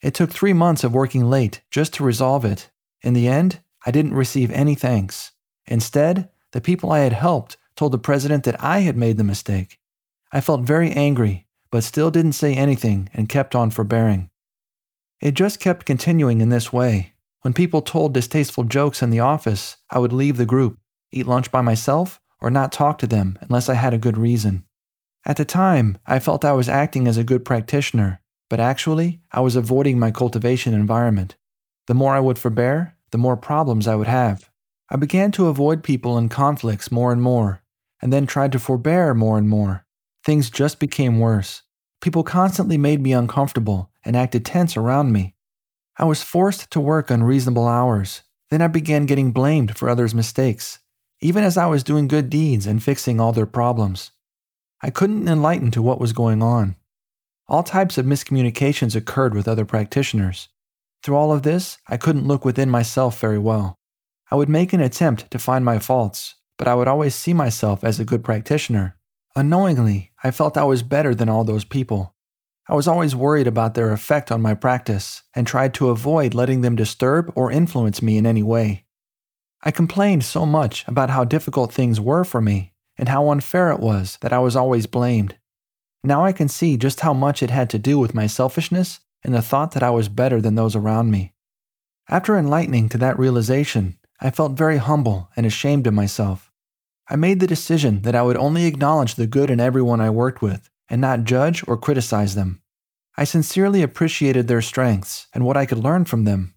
It 0.03 0.13
took 0.13 0.31
three 0.31 0.53
months 0.53 0.85
of 0.85 0.93
working 0.93 1.31
late 1.31 1.63
just 1.71 1.95
to 1.95 2.05
resolve 2.05 2.45
it. 2.45 2.71
In 3.01 3.15
the 3.15 3.29
end, 3.29 3.61
I 3.87 3.93
didn't 3.93 4.13
receive 4.13 4.51
any 4.51 4.75
thanks. 4.75 5.33
Instead, 5.65 6.29
the 6.53 6.61
people 6.61 6.93
I 6.93 6.99
had 6.99 7.15
helped 7.15 7.57
told 7.77 7.93
the 7.93 7.99
president 7.99 8.45
that 8.45 8.63
I 8.63 8.81
had 8.81 8.99
made 8.99 9.17
the 9.17 9.25
mistake. 9.25 9.79
I 10.31 10.43
felt 10.43 10.61
very 10.61 10.91
angry, 10.91 11.47
but 11.71 11.83
still 11.83 12.11
didn't 12.11 12.33
say 12.33 12.53
anything 12.53 13.09
and 13.15 13.27
kept 13.27 13.55
on 13.55 13.71
forbearing. 13.71 14.29
It 15.23 15.33
just 15.33 15.61
kept 15.61 15.87
continuing 15.87 16.43
in 16.43 16.51
this 16.51 16.75
way. 16.75 17.15
When 17.41 17.55
people 17.55 17.81
told 17.81 18.13
distasteful 18.13 18.65
jokes 18.65 19.01
in 19.03 19.09
the 19.09 19.21
office, 19.21 19.79
I 19.89 19.99
would 19.99 20.13
leave 20.13 20.37
the 20.37 20.45
group, 20.45 20.79
eat 21.13 21.27
lunch 21.27 21.51
by 21.51 21.61
myself, 21.61 22.21
or 22.41 22.51
not 22.51 22.73
talk 22.73 22.99
to 22.99 23.07
them 23.07 23.39
unless 23.43 23.69
I 23.69 23.75
had 23.75 23.95
a 23.95 23.99
good 23.99 24.17
reason. 24.17 24.65
At 25.27 25.37
the 25.37 25.45
time, 25.45 25.99
I 26.07 26.19
felt 26.19 26.45
I 26.45 26.53
was 26.53 26.69
acting 26.69 27.07
as 27.07 27.17
a 27.17 27.25
good 27.25 27.45
practitioner, 27.45 28.21
but 28.49 28.61
actually, 28.61 29.21
I 29.31 29.41
was 29.41 29.57
avoiding 29.57 29.99
my 29.99 30.11
cultivation 30.11 30.73
environment. 30.73 31.37
The 31.87 31.95
more 31.95 32.15
I 32.15 32.21
would 32.21 32.39
forbear, 32.39 32.97
the 33.11 33.19
more 33.19 33.37
problems 33.37 33.87
I 33.87 33.97
would 33.97 34.07
have. 34.07 34.51
I 34.89 34.97
began 34.97 35.31
to 35.33 35.49
avoid 35.49 35.83
people 35.83 36.17
and 36.17 36.31
conflicts 36.31 36.91
more 36.91 37.13
and 37.13 37.23
more, 37.23 37.63
and 38.01 38.13
then 38.13 38.27
tried 38.27 38.53
to 38.53 38.59
forbear 38.59 39.15
more 39.15 39.39
and 39.39 39.49
more. 39.49 39.85
Things 40.25 40.51
just 40.51 40.81
became 40.81 41.21
worse. 41.21 41.63
People 42.01 42.25
constantly 42.25 42.79
made 42.79 43.01
me 43.01 43.13
uncomfortable 43.13 43.91
and 44.05 44.17
acted 44.17 44.45
tense 44.45 44.77
around 44.77 45.13
me. 45.13 45.35
I 45.97 46.05
was 46.05 46.23
forced 46.23 46.71
to 46.71 46.81
work 46.81 47.11
unreasonable 47.11 47.69
hours. 47.69 48.23
Then 48.51 48.63
I 48.63 48.69
began 48.69 49.07
getting 49.07 49.33
blamed 49.33 49.77
for 49.77 49.89
others' 49.89 50.15
mistakes, 50.15 50.79
even 51.21 51.45
as 51.45 51.57
I 51.57 51.67
was 51.67 51.85
doing 51.85 52.09
good 52.09 52.31
deeds 52.31 52.67
and 52.67 52.83
fixing 52.83 53.21
all 53.21 53.33
their 53.33 53.47
problems. 53.47 54.13
I 54.83 54.91
couldn't 54.91 55.29
enlighten 55.29 55.71
to 55.73 55.83
what 55.83 56.01
was 56.01 56.13
going 56.13 56.43
on. 56.43 56.77
All 57.49 57.63
types 57.63 57.99
of 57.99 58.07
miscommunications 58.07 58.97
occurred 58.97 59.35
with 59.35 59.49
other 59.49 59.65
practitioners. 59.65 60.49
Through 61.03 61.17
all 61.17 61.33
of 61.33 61.43
this, 61.43 61.79
I 61.89 61.97
couldn't 61.97 62.27
look 62.27 62.45
within 62.45 62.71
myself 62.71 63.21
very 63.21 63.39
well. 63.39 63.75
I 64.31 64.37
would 64.37 64.49
make 64.49 64.73
an 64.73 64.81
attempt 64.81 65.31
to 65.33 65.39
find 65.39 65.65
my 65.65 65.79
faults, 65.79 66.37
but 66.57 66.69
I 66.69 66.75
would 66.75 66.89
always 66.89 67.15
see 67.15 67.35
myself 67.35 67.83
as 67.83 67.99
a 67.99 68.05
good 68.05 68.23
practitioner. 68.23 68.97
Unknowingly, 69.35 70.13
I 70.23 70.31
felt 70.31 70.57
I 70.57 70.65
was 70.65 70.83
better 70.83 71.15
than 71.15 71.29
all 71.29 71.45
those 71.45 71.65
people. 71.65 72.15
I 72.69 72.75
was 72.75 72.87
always 72.87 73.17
worried 73.17 73.47
about 73.47 73.75
their 73.75 73.93
effect 73.93 74.31
on 74.31 74.41
my 74.41 74.55
practice 74.55 75.23
and 75.35 75.47
tried 75.47 75.75
to 75.75 75.89
avoid 75.89 76.35
letting 76.35 76.61
them 76.61 76.77
disturb 76.77 77.33
or 77.35 77.51
influence 77.51 78.01
me 78.01 78.17
in 78.17 78.27
any 78.27 78.43
way. 78.43 78.85
I 79.63 79.71
complained 79.71 80.25
so 80.25 80.47
much 80.47 80.87
about 80.89 81.11
how 81.11 81.25
difficult 81.25 81.73
things 81.73 82.01
were 82.01 82.25
for 82.25 82.41
me 82.41 82.73
and 82.97 83.09
how 83.09 83.31
unfair 83.31 83.71
it 83.71 83.81
was 83.81 84.19
that 84.23 84.33
I 84.33 84.39
was 84.39 84.57
always 84.57 84.87
blamed. 84.87 85.37
Now 86.03 86.25
I 86.25 86.33
can 86.33 86.49
see 86.49 86.77
just 86.77 87.01
how 87.01 87.13
much 87.13 87.43
it 87.43 87.51
had 87.51 87.69
to 87.71 87.79
do 87.79 87.99
with 87.99 88.15
my 88.15 88.27
selfishness 88.27 89.01
and 89.23 89.35
the 89.35 89.43
thought 89.43 89.73
that 89.73 89.83
I 89.83 89.91
was 89.91 90.09
better 90.09 90.41
than 90.41 90.55
those 90.55 90.75
around 90.75 91.11
me. 91.11 91.35
After 92.09 92.39
enlightening 92.39 92.89
to 92.91 92.99
that 92.99 93.19
realization, 93.19 93.99
I 94.21 94.31
felt 94.31 94.53
very 94.53 94.79
humble 94.79 95.31
and 95.37 95.45
ashamed 95.45 95.87
of 95.87 95.95
myself. 95.95 96.51
I 97.09 97.17
made 97.17 97.41
the 97.41 97.47
decision 97.47 98.03
that 98.03 98.15
I 98.15 98.23
would 98.23 98.37
only 98.37 98.67
acknowledge 98.67 99.15
the 99.15 99.27
good 99.27 99.51
in 99.51 99.61
everyone 99.61 100.01
I 100.01 100.11
worked 100.11 100.41
with 100.41 100.71
and 100.89 101.01
not 101.01 101.25
judge 101.25 101.67
or 101.69 101.77
criticize 101.77 102.35
them. 102.35 102.63
I 103.17 103.25
sincerely 103.25 103.83
appreciated 103.83 104.49
their 104.49 104.63
strengths 104.63 105.27
and 105.35 105.45
what 105.45 105.57
I 105.57 105.67
could 105.67 105.79
learn 105.79 106.05
from 106.05 106.25
them. 106.25 106.55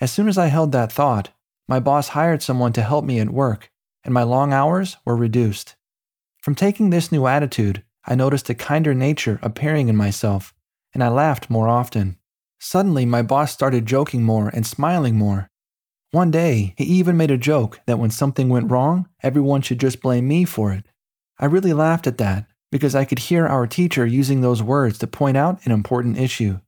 As 0.00 0.12
soon 0.12 0.28
as 0.28 0.38
I 0.38 0.46
held 0.46 0.72
that 0.72 0.92
thought, 0.92 1.30
my 1.68 1.78
boss 1.78 2.08
hired 2.08 2.42
someone 2.42 2.72
to 2.72 2.82
help 2.82 3.04
me 3.04 3.20
at 3.20 3.30
work, 3.30 3.70
and 4.04 4.14
my 4.14 4.22
long 4.22 4.52
hours 4.52 4.96
were 5.04 5.16
reduced. 5.16 5.76
From 6.40 6.54
taking 6.54 6.90
this 6.90 7.12
new 7.12 7.26
attitude, 7.26 7.84
I 8.06 8.14
noticed 8.14 8.48
a 8.48 8.54
kinder 8.54 8.94
nature 8.94 9.38
appearing 9.42 9.88
in 9.88 9.96
myself, 9.96 10.54
and 10.94 11.04
I 11.04 11.08
laughed 11.08 11.50
more 11.50 11.68
often. 11.68 12.16
Suddenly, 12.58 13.06
my 13.06 13.22
boss 13.22 13.52
started 13.52 13.86
joking 13.86 14.22
more 14.22 14.48
and 14.48 14.66
smiling 14.66 15.16
more, 15.16 15.50
one 16.10 16.30
day, 16.30 16.72
he 16.78 16.84
even 16.84 17.18
made 17.18 17.30
a 17.30 17.36
joke 17.36 17.80
that 17.86 17.98
when 17.98 18.10
something 18.10 18.48
went 18.48 18.70
wrong, 18.70 19.08
everyone 19.22 19.60
should 19.60 19.78
just 19.78 20.00
blame 20.00 20.26
me 20.26 20.46
for 20.46 20.72
it. 20.72 20.86
I 21.38 21.44
really 21.44 21.74
laughed 21.74 22.06
at 22.06 22.16
that 22.16 22.46
because 22.72 22.94
I 22.94 23.04
could 23.04 23.18
hear 23.18 23.46
our 23.46 23.66
teacher 23.66 24.06
using 24.06 24.40
those 24.40 24.62
words 24.62 24.98
to 24.98 25.06
point 25.06 25.36
out 25.36 25.60
an 25.66 25.72
important 25.72 26.16
issue 26.16 26.60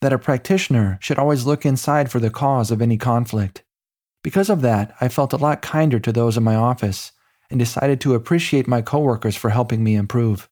that 0.00 0.12
a 0.12 0.18
practitioner 0.18 0.96
should 1.00 1.18
always 1.18 1.44
look 1.44 1.66
inside 1.66 2.08
for 2.08 2.20
the 2.20 2.30
cause 2.30 2.70
of 2.70 2.80
any 2.80 2.96
conflict. 2.96 3.64
Because 4.28 4.50
of 4.50 4.60
that, 4.60 4.94
I 5.00 5.08
felt 5.08 5.32
a 5.32 5.38
lot 5.38 5.62
kinder 5.62 5.98
to 6.00 6.12
those 6.12 6.36
in 6.36 6.42
my 6.42 6.54
office 6.54 7.12
and 7.48 7.58
decided 7.58 7.98
to 8.02 8.14
appreciate 8.14 8.68
my 8.68 8.82
coworkers 8.82 9.36
for 9.36 9.48
helping 9.48 9.82
me 9.82 9.94
improve. 9.94 10.50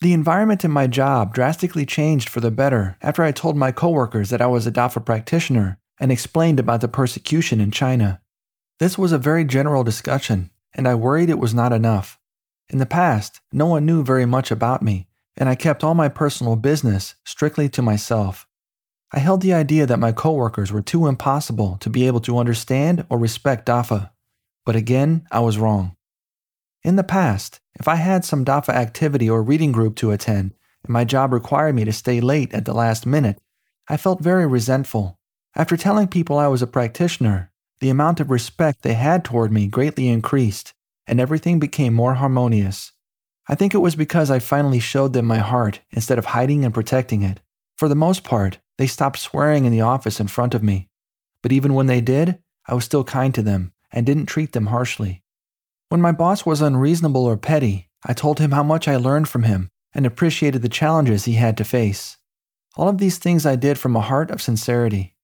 The 0.00 0.12
environment 0.12 0.64
in 0.64 0.72
my 0.72 0.88
job 0.88 1.32
drastically 1.32 1.86
changed 1.86 2.28
for 2.28 2.40
the 2.40 2.50
better 2.50 2.96
after 3.00 3.22
I 3.22 3.30
told 3.30 3.56
my 3.56 3.70
coworkers 3.70 4.30
that 4.30 4.42
I 4.42 4.48
was 4.48 4.66
a 4.66 4.72
Dafa 4.72 5.06
practitioner 5.06 5.78
and 6.00 6.10
explained 6.10 6.58
about 6.58 6.80
the 6.80 6.88
persecution 6.88 7.60
in 7.60 7.70
China. 7.70 8.20
This 8.80 8.98
was 8.98 9.12
a 9.12 9.18
very 9.18 9.44
general 9.44 9.84
discussion, 9.84 10.50
and 10.74 10.88
I 10.88 10.96
worried 10.96 11.30
it 11.30 11.38
was 11.38 11.54
not 11.54 11.72
enough. 11.72 12.18
In 12.68 12.78
the 12.78 12.86
past, 12.86 13.40
no 13.52 13.66
one 13.66 13.86
knew 13.86 14.02
very 14.02 14.26
much 14.26 14.50
about 14.50 14.82
me, 14.82 15.06
and 15.36 15.48
I 15.48 15.54
kept 15.54 15.84
all 15.84 15.94
my 15.94 16.08
personal 16.08 16.56
business 16.56 17.14
strictly 17.24 17.68
to 17.68 17.82
myself. 17.82 18.48
I 19.12 19.18
held 19.18 19.40
the 19.40 19.54
idea 19.54 19.86
that 19.86 19.98
my 19.98 20.12
coworkers 20.12 20.70
were 20.70 20.82
too 20.82 21.08
impossible 21.08 21.76
to 21.80 21.90
be 21.90 22.06
able 22.06 22.20
to 22.20 22.38
understand 22.38 23.04
or 23.10 23.18
respect 23.18 23.66
DAFA. 23.66 24.10
But 24.64 24.76
again, 24.76 25.26
I 25.32 25.40
was 25.40 25.58
wrong. 25.58 25.96
In 26.84 26.96
the 26.96 27.02
past, 27.02 27.60
if 27.74 27.88
I 27.88 27.96
had 27.96 28.24
some 28.24 28.44
DAFA 28.44 28.72
activity 28.72 29.28
or 29.28 29.42
reading 29.42 29.72
group 29.72 29.96
to 29.96 30.12
attend, 30.12 30.54
and 30.84 30.92
my 30.92 31.04
job 31.04 31.32
required 31.32 31.74
me 31.74 31.84
to 31.84 31.92
stay 31.92 32.20
late 32.20 32.54
at 32.54 32.64
the 32.64 32.72
last 32.72 33.04
minute, 33.04 33.38
I 33.88 33.96
felt 33.96 34.20
very 34.20 34.46
resentful. 34.46 35.18
After 35.56 35.76
telling 35.76 36.06
people 36.06 36.38
I 36.38 36.46
was 36.46 36.62
a 36.62 36.66
practitioner, 36.68 37.50
the 37.80 37.90
amount 37.90 38.20
of 38.20 38.30
respect 38.30 38.82
they 38.82 38.94
had 38.94 39.24
toward 39.24 39.50
me 39.50 39.66
greatly 39.66 40.08
increased, 40.08 40.72
and 41.06 41.18
everything 41.18 41.58
became 41.58 41.94
more 41.94 42.14
harmonious. 42.14 42.92
I 43.48 43.56
think 43.56 43.74
it 43.74 43.78
was 43.78 43.96
because 43.96 44.30
I 44.30 44.38
finally 44.38 44.78
showed 44.78 45.12
them 45.12 45.26
my 45.26 45.38
heart 45.38 45.80
instead 45.90 46.18
of 46.18 46.26
hiding 46.26 46.64
and 46.64 46.72
protecting 46.72 47.22
it. 47.22 47.40
For 47.76 47.88
the 47.88 47.96
most 47.96 48.22
part, 48.22 48.58
they 48.80 48.86
stopped 48.86 49.18
swearing 49.18 49.66
in 49.66 49.72
the 49.72 49.82
office 49.82 50.20
in 50.20 50.26
front 50.26 50.54
of 50.54 50.62
me. 50.62 50.88
But 51.42 51.52
even 51.52 51.74
when 51.74 51.84
they 51.84 52.00
did, 52.00 52.38
I 52.66 52.72
was 52.72 52.82
still 52.82 53.04
kind 53.04 53.34
to 53.34 53.42
them 53.42 53.74
and 53.92 54.06
didn't 54.06 54.24
treat 54.24 54.52
them 54.52 54.68
harshly. 54.68 55.22
When 55.90 56.00
my 56.00 56.12
boss 56.12 56.46
was 56.46 56.62
unreasonable 56.62 57.26
or 57.26 57.36
petty, 57.36 57.90
I 58.06 58.14
told 58.14 58.38
him 58.38 58.52
how 58.52 58.62
much 58.62 58.88
I 58.88 58.96
learned 58.96 59.28
from 59.28 59.42
him 59.42 59.68
and 59.92 60.06
appreciated 60.06 60.62
the 60.62 60.70
challenges 60.70 61.26
he 61.26 61.34
had 61.34 61.58
to 61.58 61.64
face. 61.64 62.16
All 62.74 62.88
of 62.88 62.96
these 62.96 63.18
things 63.18 63.44
I 63.44 63.54
did 63.54 63.78
from 63.78 63.96
a 63.96 64.00
heart 64.00 64.30
of 64.30 64.40
sincerity. 64.40 65.14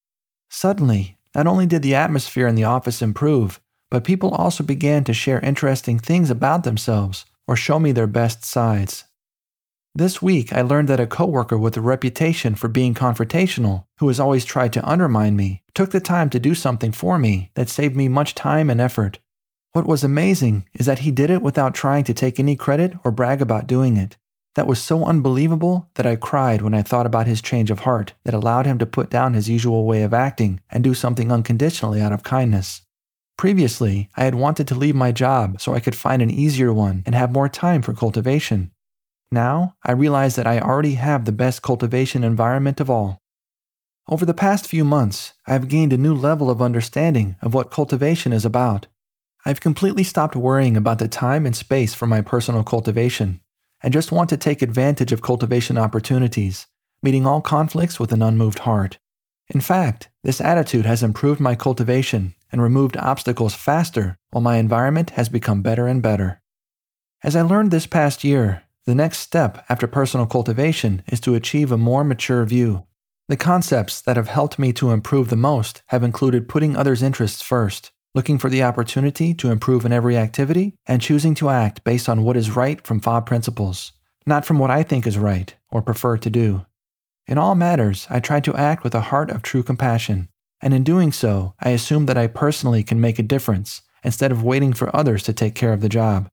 Suddenly, 0.51 1.17
not 1.35 1.47
only 1.47 1.65
did 1.65 1.81
the 1.81 1.95
atmosphere 1.95 2.47
in 2.47 2.57
the 2.57 2.65
office 2.65 3.01
improve, 3.01 3.59
but 3.91 4.05
people 4.05 4.33
also 4.33 4.65
began 4.65 5.03
to 5.05 5.15
share 5.15 5.41
interesting 5.41 5.99
things 5.99 6.29
about 6.29 6.65
themselves 6.65 7.25
or 7.49 7.57
show 7.57 7.79
me 7.79 7.93
their 7.93 8.07
best 8.07 8.45
sides. 8.45 9.05
This 9.99 10.21
week, 10.21 10.53
I 10.53 10.61
learned 10.61 10.89
that 10.89 11.01
a 11.01 11.07
coworker 11.07 11.57
with 11.57 11.75
a 11.79 11.81
reputation 11.81 12.55
for 12.55 12.69
being 12.69 12.93
confrontational, 12.93 13.85
who 13.99 14.09
has 14.09 14.21
always 14.21 14.45
tried 14.45 14.75
to 14.75 14.87
undermine 14.87 15.37
me, 15.37 15.63
took 15.75 15.91
the 15.91 16.01
time 16.01 16.29
to 16.31 16.39
do 16.39 16.55
something 16.55 16.93
for 16.93 17.19
me 17.19 17.51
that 17.55 17.71
saved 17.71 17.97
me 17.97 18.07
much 18.07 18.35
time 18.35 18.69
and 18.69 18.79
effort. 18.79 19.21
What 19.73 19.87
was 19.87 20.05
amazing 20.05 20.67
is 20.75 20.85
that 20.85 20.99
he 20.99 21.11
did 21.11 21.31
it 21.31 21.41
without 21.41 21.75
trying 21.75 22.05
to 22.05 22.13
take 22.13 22.39
any 22.39 22.57
credit 22.57 22.93
or 23.05 23.11
brag 23.11 23.41
about 23.41 23.67
doing 23.67 23.97
it. 23.97 24.19
That 24.55 24.67
was 24.67 24.83
so 24.83 25.03
unbelievable 25.07 25.89
that 25.95 26.05
I 26.05 26.17
cried 26.17 26.61
when 26.61 26.75
I 26.75 26.83
thought 26.83 27.07
about 27.07 27.27
his 27.27 27.41
change 27.41 27.71
of 27.71 27.81
heart 27.81 28.13
that 28.27 28.35
allowed 28.35 28.67
him 28.67 28.77
to 28.81 28.85
put 28.85 29.09
down 29.09 29.33
his 29.33 29.49
usual 29.49 29.87
way 29.87 30.03
of 30.03 30.13
acting 30.13 30.61
and 30.69 30.85
do 30.85 30.93
something 30.93 31.33
unconditionally 31.33 32.03
out 32.03 32.13
of 32.13 32.23
kindness. 32.23 32.83
Previously, 33.39 34.11
I 34.15 34.25
had 34.25 34.35
wanted 34.35 34.69
to 34.69 34.75
leave 34.75 34.95
my 34.95 35.11
job 35.11 35.59
so 35.59 35.73
I 35.73 35.81
could 35.81 35.97
find 35.97 36.21
an 36.21 36.31
easier 36.31 36.75
one 36.75 37.03
and 37.07 37.15
have 37.15 37.33
more 37.33 37.49
time 37.49 37.81
for 37.81 37.95
cultivation. 37.95 38.73
Now, 39.31 39.77
I 39.85 39.93
realize 39.93 40.37
that 40.37 40.47
I 40.47 40.61
already 40.61 40.95
have 40.95 41.25
the 41.25 41.33
best 41.33 41.63
cultivation 41.63 42.23
environment 42.23 42.81
of 42.81 42.89
all. 42.89 43.23
Over 44.09 44.25
the 44.25 44.35
past 44.35 44.67
few 44.67 44.85
months, 44.85 45.35
I 45.47 45.53
have 45.53 45.69
gained 45.69 45.93
a 45.93 45.99
new 45.99 46.15
level 46.15 46.49
of 46.49 46.63
understanding 46.63 47.37
of 47.43 47.55
what 47.55 47.73
cultivation 47.73 48.33
is 48.33 48.45
about. 48.45 48.87
I've 49.45 49.61
completely 49.61 50.05
stopped 50.05 50.37
worrying 50.37 50.77
about 50.77 50.99
the 50.99 51.09
time 51.09 51.45
and 51.45 51.57
space 51.57 51.93
for 51.93 52.07
my 52.07 52.21
personal 52.21 52.63
cultivation 52.63 53.41
and 53.83 53.93
just 53.93 54.13
want 54.13 54.31
to 54.31 54.37
take 54.37 54.63
advantage 54.63 55.13
of 55.13 55.23
cultivation 55.23 55.77
opportunities, 55.77 56.67
meeting 57.03 57.27
all 57.27 57.41
conflicts 57.41 57.99
with 57.99 58.13
an 58.13 58.23
unmoved 58.23 58.61
heart. 58.61 58.99
In 59.49 59.61
fact, 59.61 60.09
this 60.25 60.41
attitude 60.41 60.87
has 60.87 61.03
improved 61.03 61.41
my 61.41 61.55
cultivation 61.55 62.35
and 62.51 62.63
removed 62.63 62.97
obstacles 62.97 63.55
faster 63.55 64.19
while 64.31 64.43
my 64.43 64.57
environment 64.57 65.11
has 65.11 65.29
become 65.29 65.63
better 65.63 65.87
and 65.87 66.03
better. 66.03 66.43
As 67.23 67.37
I 67.37 67.43
learned 67.43 67.71
this 67.71 67.87
past 67.87 68.25
year, 68.25 68.63
the 68.87 68.95
next 68.95 69.19
step 69.19 69.65
after 69.69 69.89
personal 69.89 70.27
cultivation 70.27 71.03
is 71.09 71.21
to 71.21 71.35
achieve 71.35 71.73
a 71.73 71.77
more 71.77 72.05
mature 72.05 72.45
view. 72.45 72.87
The 73.29 73.37
concepts 73.37 74.01
that 74.03 74.17
have 74.17 74.29
helped 74.29 74.59
me 74.59 74.73
to 74.75 74.93
improve 74.93 75.29
the 75.29 75.37
most 75.37 75.83
have 75.89 76.05
included 76.05 76.49
putting 76.49 76.77
others' 76.77 77.03
interests 77.03 77.43
first, 77.43 77.91
looking 78.15 78.39
for 78.39 78.49
the 78.49 78.63
opportunity 78.63 79.35
to 79.35 79.51
improve 79.51 79.85
in 79.85 79.93
every 79.93 80.17
activity, 80.17 80.75
and 80.87 81.03
choosing 81.03 81.35
to 81.35 81.51
act 81.51 81.83
based 81.83 82.09
on 82.09 82.23
what 82.23 82.37
is 82.37 82.55
right 82.55 82.87
from 82.87 83.01
FOB 83.01 83.27
principles, 83.27 83.93
not 84.25 84.45
from 84.45 84.61
what 84.61 84.71
I 84.71 84.85
think 84.85 85.05
is 85.05 85.19
right 85.19 85.53
or 85.69 85.83
prefer 85.83 86.17
to 86.19 86.31
do. 86.31 86.65
In 87.27 87.39
all 87.39 87.57
matters, 87.57 88.07
I 88.09 88.21
try 88.21 88.39
to 88.39 88.55
act 88.55 88.85
with 88.85 88.95
a 88.95 89.01
heart 89.01 89.31
of 89.31 89.43
true 89.43 89.65
compassion, 89.65 90.29
and 90.61 90.73
in 90.73 90.85
doing 90.85 91.11
so, 91.11 91.55
I 91.61 91.71
assume 91.71 92.07
that 92.07 92.17
I 92.17 92.29
personally 92.29 92.85
can 92.85 93.01
make 93.01 93.19
a 93.19 93.25
difference 93.25 93.83
instead 94.05 94.31
of 94.31 94.45
waiting 94.45 94.73
for 94.73 94.95
others 94.95 95.25
to 95.25 95.33
take 95.33 95.57
care 95.57 95.73
of 95.73 95.81
the 95.81 95.89
job. 95.89 96.29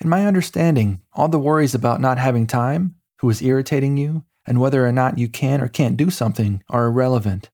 In 0.00 0.08
my 0.08 0.26
understanding, 0.26 1.00
all 1.12 1.28
the 1.28 1.38
worries 1.38 1.74
about 1.74 2.00
not 2.00 2.18
having 2.18 2.46
time, 2.46 2.96
who 3.20 3.30
is 3.30 3.42
irritating 3.42 3.96
you, 3.96 4.24
and 4.46 4.60
whether 4.60 4.86
or 4.86 4.92
not 4.92 5.18
you 5.18 5.28
can 5.28 5.60
or 5.60 5.68
can't 5.68 5.96
do 5.96 6.10
something 6.10 6.62
are 6.68 6.86
irrelevant. 6.86 7.50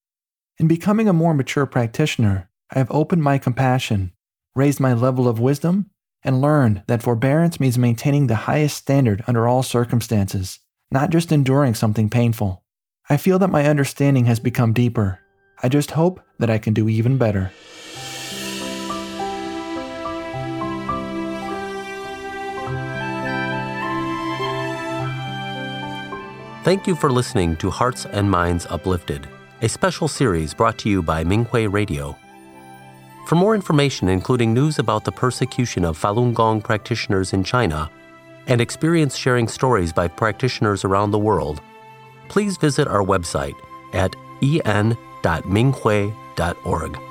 In 0.59 0.66
becoming 0.66 1.09
a 1.09 1.12
more 1.12 1.35
mature 1.35 1.66
practitioner, 1.66 2.50
I 2.74 2.79
have 2.79 2.90
opened 2.90 3.22
my 3.22 3.38
compassion, 3.38 4.12
raised 4.55 4.81
my 4.81 4.92
level 4.92 5.29
of 5.29 5.38
wisdom, 5.38 5.90
and 6.22 6.40
learned 6.40 6.83
that 6.87 7.03
forbearance 7.03 7.61
means 7.61 7.79
maintaining 7.79 8.26
the 8.26 8.35
highest 8.35 8.76
standard 8.76 9.22
under 9.26 9.46
all 9.48 9.62
circumstances, 9.62 10.59
not 10.90 11.11
just 11.11 11.33
enduring 11.33 11.74
something 11.74 12.11
painful. 12.11 12.64
I 13.09 13.16
feel 13.16 13.38
that 13.38 13.48
my 13.48 13.66
understanding 13.66 14.26
has 14.26 14.38
become 14.38 14.72
deeper. 14.72 15.20
I 15.62 15.68
just 15.68 15.92
hope 15.92 16.20
that 16.38 16.50
I 16.50 16.59
can 16.59 16.74
do 16.74 16.88
even 16.88 17.18
better. 17.18 17.53
Thank 26.62 26.87
you 26.87 26.94
for 26.94 27.11
listening 27.11 27.57
to 27.57 27.70
Hearts 27.70 28.05
and 28.05 28.31
Minds 28.31 28.66
Uplifted, 28.66 29.27
a 29.62 29.68
special 29.68 30.09
series 30.09 30.53
brought 30.53 30.77
to 30.81 30.90
you 30.90 31.03
by 31.03 31.25
Minghui 31.25 31.73
Radio. 31.73 32.18
For 33.27 33.35
more 33.35 33.55
information, 33.55 34.11
including 34.11 34.53
news 34.53 34.79
about 34.79 35.05
the 35.05 35.12
persecution 35.12 35.87
of 35.87 35.99
Falun 35.99 36.35
Gong 36.35 36.61
practitioners 36.61 37.33
in 37.33 37.44
China 37.44 37.90
and 38.46 38.61
experience 38.61 39.16
sharing 39.16 39.49
stories 39.49 39.90
by 39.90 40.07
practitioners 40.07 40.85
around 40.85 41.12
the 41.12 41.18
world, 41.18 41.62
please 42.29 42.59
visit 42.59 42.87
our 42.87 43.03
website 43.03 43.57
at 43.94 44.14
en.minghui.org. 44.42 47.10